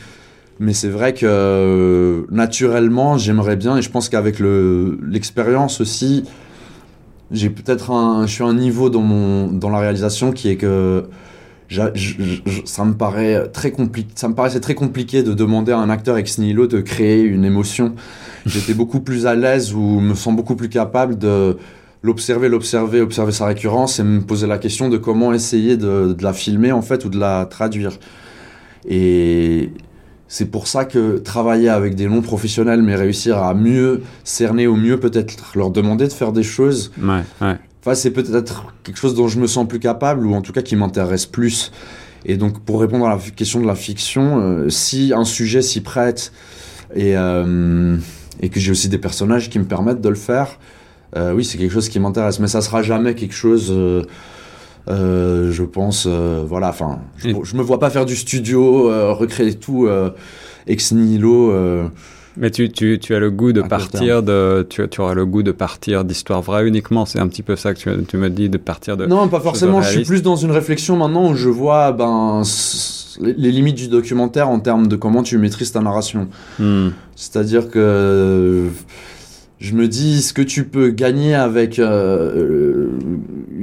mais 0.58 0.72
c'est 0.72 0.88
vrai 0.88 1.12
que 1.14 2.26
naturellement 2.30 3.18
j'aimerais 3.18 3.56
bien 3.56 3.76
et 3.76 3.82
je 3.82 3.90
pense 3.90 4.08
qu'avec 4.08 4.38
le 4.38 4.98
l'expérience 5.06 5.80
aussi, 5.80 6.24
j'ai 7.30 7.50
peut-être 7.50 7.90
un, 7.90 8.26
je 8.26 8.32
suis 8.32 8.42
à 8.42 8.46
un 8.46 8.54
niveau 8.54 8.88
dans 8.90 9.02
mon 9.02 9.48
dans 9.48 9.70
la 9.70 9.78
réalisation 9.78 10.32
qui 10.32 10.48
est 10.48 10.56
que 10.56 11.04
ça 12.64 12.84
me 12.84 12.94
paraît 12.94 13.48
très 13.48 13.70
compliqué. 13.70 14.08
Ça 14.14 14.28
me 14.28 14.34
paraissait 14.34 14.60
très 14.60 14.74
compliqué 14.74 15.22
de 15.22 15.34
demander 15.34 15.72
à 15.72 15.78
un 15.78 15.90
acteur 15.90 16.16
ex 16.16 16.38
nihilo 16.38 16.66
de 16.66 16.80
créer 16.80 17.22
une 17.22 17.44
émotion. 17.44 17.94
J'étais 18.46 18.74
beaucoup 18.74 19.00
plus 19.00 19.26
à 19.26 19.34
l'aise 19.34 19.74
ou 19.74 20.00
me 20.00 20.14
sens 20.14 20.34
beaucoup 20.34 20.54
plus 20.54 20.68
capable 20.68 21.18
de 21.18 21.56
l'observer, 22.02 22.48
l'observer, 22.48 23.00
observer 23.00 23.32
sa 23.32 23.46
récurrence 23.46 23.98
et 23.98 24.04
me 24.04 24.20
poser 24.20 24.46
la 24.46 24.58
question 24.58 24.88
de 24.88 24.96
comment 24.96 25.32
essayer 25.32 25.76
de, 25.76 26.12
de 26.12 26.22
la 26.22 26.32
filmer 26.32 26.70
en 26.70 26.82
fait 26.82 27.04
ou 27.04 27.08
de 27.08 27.18
la 27.18 27.46
traduire. 27.46 27.98
Et 28.88 29.72
c'est 30.28 30.50
pour 30.50 30.66
ça 30.66 30.84
que 30.84 31.18
travailler 31.18 31.68
avec 31.68 31.94
des 31.94 32.06
non-professionnels, 32.06 32.82
mais 32.82 32.94
réussir 32.96 33.38
à 33.38 33.54
mieux 33.54 34.02
cerner 34.24 34.66
ou 34.66 34.76
mieux 34.76 34.98
peut-être 34.98 35.56
leur 35.56 35.70
demander 35.70 36.08
de 36.08 36.12
faire 36.12 36.32
des 36.32 36.42
choses, 36.42 36.92
ouais, 37.00 37.22
ouais 37.40 37.58
c'est 37.94 38.10
peut-être 38.10 38.72
quelque 38.82 38.98
chose 38.98 39.14
dont 39.14 39.28
je 39.28 39.38
me 39.38 39.46
sens 39.46 39.68
plus 39.68 39.78
capable 39.78 40.26
ou 40.26 40.34
en 40.34 40.42
tout 40.42 40.52
cas 40.52 40.62
qui 40.62 40.76
m'intéresse 40.76 41.26
plus. 41.26 41.70
Et 42.24 42.36
donc, 42.36 42.60
pour 42.60 42.80
répondre 42.80 43.06
à 43.06 43.10
la 43.10 43.18
question 43.18 43.60
de 43.60 43.66
la 43.66 43.76
fiction, 43.76 44.40
euh, 44.40 44.68
si 44.68 45.12
un 45.14 45.24
sujet 45.24 45.62
s'y 45.62 45.80
prête 45.80 46.32
et, 46.94 47.16
euh, 47.16 47.96
et 48.40 48.48
que 48.48 48.58
j'ai 48.58 48.72
aussi 48.72 48.88
des 48.88 48.98
personnages 48.98 49.48
qui 49.48 49.58
me 49.58 49.64
permettent 49.64 50.00
de 50.00 50.08
le 50.08 50.16
faire, 50.16 50.58
euh, 51.16 51.32
oui, 51.32 51.44
c'est 51.44 51.56
quelque 51.56 51.72
chose 51.72 51.88
qui 51.88 52.00
m'intéresse. 52.00 52.40
Mais 52.40 52.48
ça 52.48 52.62
sera 52.62 52.82
jamais 52.82 53.14
quelque 53.14 53.34
chose, 53.34 53.72
je 54.88 55.62
pense, 55.62 56.06
voilà, 56.06 56.68
enfin, 56.68 57.00
je, 57.16 57.30
je, 57.42 57.56
me 57.56 57.62
vois 57.62 57.78
pas 57.78 57.90
faire 57.90 58.06
du 58.06 58.16
studio, 58.16 58.88
recréer 59.14 59.54
tout 59.54 59.88
ex 60.66 60.92
nihilo. 60.92 61.90
Mais 62.38 62.50
tu, 62.50 62.68
tu, 62.70 62.98
tu, 62.98 63.14
as 63.14 63.18
le 63.18 63.30
goût 63.30 63.52
de 63.52 63.62
partir 63.62 64.22
de, 64.22 64.66
tu, 64.68 64.86
tu, 64.88 65.00
auras 65.00 65.14
le 65.14 65.24
goût 65.24 65.42
de 65.42 65.52
partir 65.52 66.04
d'histoires 66.04 66.42
vraies 66.42 66.68
uniquement. 66.68 67.06
C'est 67.06 67.18
un 67.18 67.28
petit 67.28 67.42
peu 67.42 67.56
ça 67.56 67.72
que 67.72 67.78
tu, 67.78 68.16
me 68.16 68.28
dis 68.28 68.50
de 68.50 68.58
partir 68.58 68.96
de. 68.96 69.06
Non, 69.06 69.28
pas 69.28 69.40
forcément. 69.40 69.80
Je 69.80 69.90
suis 69.90 70.04
plus 70.04 70.22
dans 70.22 70.36
une 70.36 70.50
réflexion 70.50 70.96
maintenant 70.96 71.30
où 71.30 71.34
je 71.34 71.48
vois 71.48 71.92
ben 71.92 72.42
les 73.20 73.50
limites 73.50 73.76
du 73.76 73.88
documentaire 73.88 74.50
en 74.50 74.60
termes 74.60 74.88
de 74.88 74.96
comment 74.96 75.22
tu 75.22 75.38
maîtrises 75.38 75.72
ta 75.72 75.80
narration. 75.80 76.28
Hmm. 76.58 76.88
C'est-à-dire 77.14 77.70
que 77.70 78.66
je 79.58 79.74
me 79.74 79.88
dis 79.88 80.20
ce 80.20 80.34
que 80.34 80.42
tu 80.42 80.64
peux 80.64 80.90
gagner 80.90 81.34
avec 81.34 81.78
euh, 81.78 82.90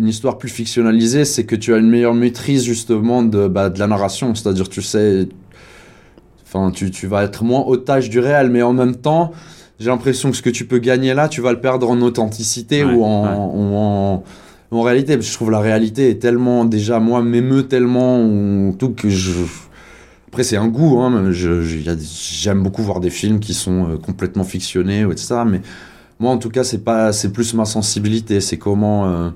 une 0.03 0.09
histoire 0.09 0.37
plus 0.37 0.49
fictionnalisée, 0.49 1.23
c'est 1.23 1.45
que 1.45 1.55
tu 1.55 1.73
as 1.73 1.77
une 1.77 1.89
meilleure 1.89 2.13
maîtrise 2.13 2.63
justement 2.63 3.23
de, 3.23 3.47
bah, 3.47 3.69
de 3.69 3.79
la 3.79 3.87
narration. 3.87 4.35
C'est-à-dire 4.35 4.67
tu 4.67 4.81
sais 4.81 5.29
Enfin, 6.45 6.71
tu, 6.71 6.91
tu, 6.91 7.07
vas 7.07 7.23
être 7.23 7.43
moins 7.43 7.63
otage 7.65 8.09
du 8.11 8.19
réel, 8.19 8.51
mais 8.51 8.61
en 8.61 8.73
même 8.73 8.97
temps, 8.97 9.31
j'ai 9.79 9.89
l'impression 9.89 10.29
que 10.29 10.37
ce 10.37 10.41
que 10.41 10.51
tu 10.51 10.65
peux 10.65 10.77
gagner 10.77 11.13
là, 11.15 11.27
tu 11.27 11.41
vas 11.41 11.51
le 11.51 11.59
perdre 11.59 11.89
en 11.89 11.99
authenticité 12.01 12.83
ou, 12.83 13.03
en, 13.03 14.23
en, 14.69 14.81
réalité. 14.81 15.19
je 15.19 15.33
trouve 15.33 15.49
la 15.49 15.61
réalité 15.61 16.09
est 16.09 16.21
tellement, 16.21 16.65
déjà, 16.65 16.99
moi, 16.99 17.23
m'émeut 17.23 17.63
tellement, 17.63 18.71
tout 18.73 18.89
que 18.89 19.09
je. 19.09 19.31
Après, 20.27 20.43
c'est 20.43 20.57
un 20.57 20.67
goût, 20.67 20.99
hein, 20.99 21.31
j'aime 21.31 22.61
beaucoup 22.61 22.83
voir 22.83 22.99
des 22.99 23.09
films 23.09 23.39
qui 23.39 23.53
sont 23.53 23.87
euh, 23.87 23.97
complètement 23.97 24.43
fictionnés, 24.43 25.05
ou 25.05 25.11
etc. 25.11 25.35
Mais 25.47 25.61
moi, 26.19 26.31
en 26.31 26.37
tout 26.37 26.49
cas, 26.49 26.63
c'est 26.63 26.83
pas, 26.83 27.13
c'est 27.13 27.31
plus 27.31 27.53
ma 27.55 27.65
sensibilité, 27.65 28.41
c'est 28.41 28.57
comment 28.57 29.07
euh, 29.07 29.29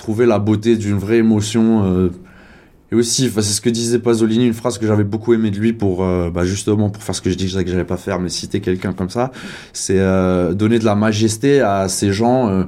trouver 0.00 0.24
la 0.24 0.38
beauté 0.38 0.76
d'une 0.76 0.96
vraie 0.96 1.18
émotion. 1.18 1.84
Euh, 1.84 2.08
et 2.90 2.96
aussi, 2.96 3.30
c'est 3.30 3.42
ce 3.42 3.60
que 3.60 3.70
disait 3.70 3.98
Pasolini, 4.00 4.46
une 4.46 4.54
phrase 4.54 4.78
que 4.78 4.86
j'avais 4.86 5.04
beaucoup 5.04 5.32
aimé 5.32 5.50
de 5.50 5.58
lui 5.58 5.72
pour 5.72 6.02
euh, 6.02 6.30
bah 6.30 6.44
justement 6.44 6.90
pour 6.90 7.02
faire 7.02 7.14
ce 7.14 7.20
que 7.20 7.30
je 7.30 7.36
disais 7.36 7.62
que 7.62 7.70
j'allais 7.70 7.84
pas 7.84 7.96
faire, 7.96 8.18
mais 8.18 8.28
citer 8.28 8.60
quelqu'un 8.60 8.92
comme 8.92 9.10
ça, 9.10 9.30
c'est 9.72 10.00
euh, 10.00 10.54
donner 10.54 10.78
de 10.78 10.84
la 10.84 10.96
majesté 10.96 11.60
à 11.60 11.88
ces 11.88 12.12
gens 12.12 12.48
euh, 12.48 12.64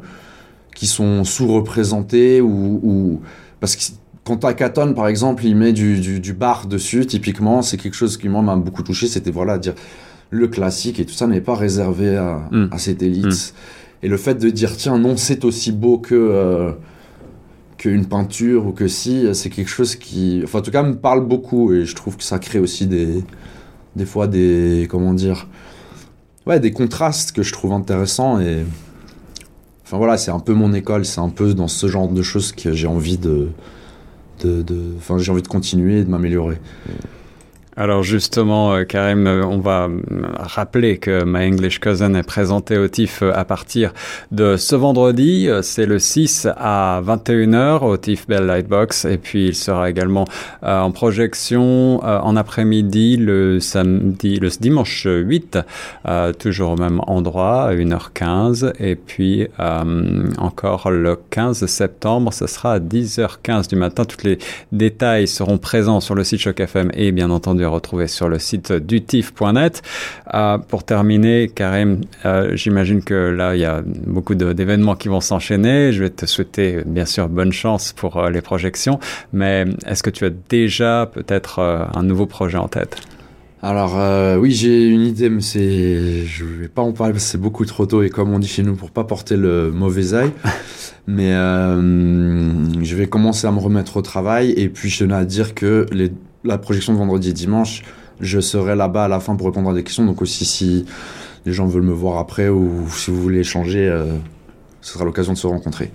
qui 0.77 0.87
sont 0.87 1.25
sous-représentés 1.25 2.41
ou, 2.41 2.81
ou, 2.85 3.21
parce 3.59 3.75
que 3.75 3.83
quand 4.25 4.39
Caton 4.55 4.95
par 4.95 5.09
exemple, 5.09 5.45
il 5.45 5.57
met 5.57 5.73
du, 5.73 5.99
du, 5.99 6.21
du 6.21 6.33
bar 6.35 6.67
dessus, 6.67 7.05
typiquement, 7.07 7.61
c'est 7.63 7.77
quelque 7.77 7.97
chose 7.97 8.17
qui 8.17 8.29
moi 8.29 8.43
m'a 8.43 8.55
beaucoup 8.55 8.85
touché, 8.85 9.09
c'était 9.09 9.33
voilà 9.33 9.59
dire 9.59 9.75
le 10.31 10.47
classique 10.47 11.01
et 11.01 11.05
tout 11.05 11.15
ça 11.15 11.27
n'est 11.27 11.41
pas 11.41 11.57
réservé 11.57 12.17
à, 12.17 12.49
mm. 12.53 12.69
à 12.71 12.79
cette 12.79 13.03
élite. 13.03 13.27
Mm. 13.27 14.05
Et 14.05 14.09
le 14.09 14.17
fait 14.17 14.37
de 14.37 14.51
dire 14.51 14.77
tiens 14.77 14.99
non 14.99 15.17
c'est 15.17 15.45
aussi 15.45 15.73
beau 15.73 15.99
que 15.99 16.75
qu'une 17.83 18.07
peinture 18.07 18.69
ou 18.69 18.71
que 18.71 18.87
si, 18.87 19.27
c'est 19.35 19.51
quelque 19.51 19.69
chose 19.69 19.97
qui, 19.97 20.41
enfin, 20.45 20.61
en 20.61 20.63
tout 20.63 20.71
cas, 20.71 20.85
me 20.85 20.95
parle 20.95 21.27
beaucoup 21.27 21.73
et 21.73 21.85
je 21.85 21.97
trouve 21.97 22.17
que 22.17 22.23
ça 22.23 22.39
crée 22.39 22.61
aussi 22.61 22.87
des, 22.87 23.25
fois 24.07 24.29
des, 24.29 24.87
comment 24.89 25.13
dire, 25.15 25.49
ouais, 26.47 26.61
des 26.61 26.71
contrastes 26.71 27.33
que 27.33 27.43
je 27.43 27.53
trouve 27.53 27.73
intéressants 27.73 28.39
et, 28.39 28.65
enfin 29.85 29.97
voilà, 29.97 30.17
c'est 30.17 30.31
un 30.31 30.39
peu 30.39 30.55
mon 30.55 30.73
école, 30.75 31.05
c'est 31.05 31.21
un 31.21 31.29
peu 31.29 31.55
dans 31.55 31.67
ce 31.67 31.89
genre 31.89 32.07
de 32.07 32.23
choses 32.23 32.53
que 32.53 32.73
j'ai 32.73 32.87
envie 32.87 33.19
de, 33.19 33.49
de, 34.45 34.65
enfin, 34.97 35.19
j'ai 35.19 35.33
envie 35.33 35.43
de 35.43 35.49
continuer 35.49 35.99
et 35.99 36.05
de 36.05 36.11
m'améliorer. 36.11 36.59
Alors 37.75 38.03
justement, 38.03 38.75
euh, 38.75 38.85
Karim, 38.85 39.27
euh, 39.27 39.47
on 39.47 39.59
va 39.59 39.85
euh, 39.85 39.97
rappeler 40.39 40.99
que 40.99 41.25
My 41.25 41.47
English 41.47 41.79
Cousin 41.79 42.13
est 42.13 42.23
présenté 42.23 42.77
au 42.77 42.87
TIFF 42.87 43.23
à 43.23 43.47
partir 43.47 43.95
de 44.31 44.59
ce 44.59 44.77
vendredi. 44.77 45.49
C'est 45.63 45.87
le 45.87 45.99
6 45.99 46.49
à 46.55 47.01
21h 47.03 47.83
au 47.83 47.97
TIFF 47.97 48.27
Bell 48.27 48.45
Lightbox. 48.45 49.07
Et 49.07 49.17
puis 49.17 49.49
il 49.49 49.55
sera 49.55 49.89
également 49.89 50.27
en 50.63 50.91
projection 50.91 52.05
en 52.05 52.37
après-midi 52.37 53.17
le 53.17 53.59
samedi, 53.61 54.39
le 54.39 54.49
dimanche 54.49 55.07
8, 55.07 55.59
toujours 56.39 56.73
au 56.73 56.77
même 56.77 57.01
endroit, 57.07 57.69
à 57.69 57.75
1h15. 57.75 58.73
Et 58.81 58.97
puis 58.97 59.49
encore 60.39 60.91
le 60.91 61.19
15 61.31 61.67
septembre, 61.67 62.33
ce 62.33 62.47
sera 62.47 62.75
à 62.75 62.79
10h15 62.81 63.69
du 63.69 63.77
matin. 63.77 64.05
Tous 64.05 64.25
les 64.25 64.39
détails 64.73 65.27
seront 65.27 65.59
présents 65.59 66.01
sur 66.01 66.15
le 66.15 66.25
site 66.25 66.41
Choc 66.41 66.61
FM 66.61 66.91
et 66.95 67.13
bien 67.13 67.31
entendu 67.31 67.62
retrouver 67.67 68.07
sur 68.07 68.29
le 68.29 68.39
site 68.39 68.73
dutif.net. 68.73 69.83
Euh, 70.35 70.59
pour 70.59 70.85
terminer, 70.85 71.49
Karim, 71.49 72.01
euh, 72.25 72.57
j'imagine 72.57 73.03
que 73.03 73.15
là, 73.15 73.55
il 73.55 73.61
y 73.61 73.65
a 73.65 73.83
beaucoup 73.85 74.35
d'événements 74.35 74.97
qui 74.97 75.09
vont 75.09 75.21
s'enchaîner. 75.21 75.93
Je 75.93 76.03
vais 76.03 76.11
te 76.11 76.27
souhaiter, 76.27 76.83
bien 76.87 77.07
sûr, 77.07 77.29
bonne 77.29 77.53
chance 77.53 77.93
pour 77.93 78.17
euh, 78.17 78.31
les 78.31 78.41
projections. 78.41 78.99
Mais 79.33 79.65
est-ce 79.87 80.03
que 80.03 80.11
tu 80.11 80.25
as 80.25 80.31
déjà 80.49 81.11
peut-être 81.13 81.61
un 81.61 82.03
nouveau 82.03 82.27
projet 82.27 82.59
en 82.59 82.69
tête? 82.69 82.97
Alors 83.65 83.97
oui, 84.41 84.51
j'ai 84.51 84.89
une 84.89 85.03
idée, 85.03 85.31
mais 85.31 85.41
c'est, 85.41 86.27
je 86.27 86.45
vais 86.45 86.69
pas 86.69 86.83
en 86.83 86.93
parler 86.93 87.13
parce 87.13 87.25
que 87.25 87.31
c'est 87.31 87.39
beaucoup 87.39 87.65
trop 87.65 87.87
tôt 87.87 88.03
et 88.03 88.11
comme 88.11 88.35
on 88.35 88.41
dit 88.41 88.49
chez 88.49 88.65
nous, 88.65 88.75
pour 88.75 88.91
pas 88.91 89.05
porter 89.05 89.37
le 89.37 89.71
mauvais 89.71 90.15
œil. 90.15 90.33
mais 91.07 91.31
je 91.31 92.97
vais 92.97 93.07
commencer 93.07 93.47
à 93.47 93.53
me 93.53 93.61
remettre 93.61 93.99
au 93.99 94.03
travail 94.03 94.51
et 94.57 94.69
puis 94.69 94.91
je 94.91 95.05
tenais 95.05 95.15
à 95.15 95.25
dire 95.25 95.55
que 95.55 95.87
les 95.93 96.11
la 96.45 96.59
projection 96.59 96.93
de 96.93 96.99
vendredi 96.99 97.31
et 97.31 97.33
dimanche, 97.33 97.83
je 98.21 98.41
serai 98.41 98.77
là-bas 98.77 99.05
à 99.05 99.09
la 99.09 99.21
fin 99.21 99.37
pour 99.37 99.47
répondre 99.47 99.71
à 99.71 99.75
des 99.75 99.83
questions. 99.83 100.05
Donc 100.05 100.23
aussi, 100.23 100.45
si 100.45 100.87
les 101.45 101.53
gens 101.53 101.67
veulent 101.67 101.83
me 101.83 101.93
voir 101.93 102.19
après 102.19 102.49
ou 102.49 102.89
si 102.91 103.11
vous 103.11 103.21
voulez 103.21 103.41
échanger, 103.41 103.89
euh, 103.89 104.17
ce 104.81 104.95
sera 104.95 105.05
l'occasion 105.05 105.33
de 105.33 105.39
se 105.39 105.47
rencontrer. 105.47 105.91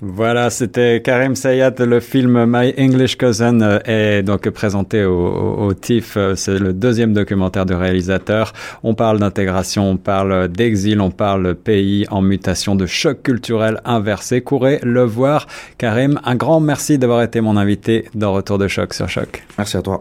Voilà, 0.00 0.48
c'était 0.50 1.02
Karim 1.02 1.34
Sayat. 1.34 1.74
Le 1.80 1.98
film 1.98 2.44
My 2.46 2.72
English 2.78 3.18
Cousin 3.18 3.60
euh, 3.60 3.80
est 3.84 4.22
donc 4.22 4.48
présenté 4.50 5.04
au, 5.04 5.26
au, 5.26 5.74
TIFF. 5.74 6.16
C'est 6.36 6.58
le 6.58 6.72
deuxième 6.72 7.12
documentaire 7.12 7.66
du 7.66 7.74
réalisateur. 7.74 8.52
On 8.84 8.94
parle 8.94 9.18
d'intégration, 9.18 9.90
on 9.90 9.96
parle 9.96 10.48
d'exil, 10.48 11.00
on 11.00 11.10
parle 11.10 11.56
pays 11.56 12.06
en 12.10 12.22
mutation, 12.22 12.76
de 12.76 12.86
choc 12.86 13.22
culturel 13.22 13.80
inversé. 13.84 14.40
Courez 14.40 14.78
le 14.84 15.02
voir. 15.02 15.48
Karim, 15.78 16.20
un 16.24 16.36
grand 16.36 16.60
merci 16.60 16.96
d'avoir 16.98 17.22
été 17.22 17.40
mon 17.40 17.56
invité 17.56 18.04
dans 18.14 18.32
Retour 18.32 18.58
de 18.58 18.68
choc 18.68 18.94
sur 18.94 19.08
choc. 19.08 19.42
Merci 19.58 19.78
à 19.78 19.82
toi. 19.82 20.00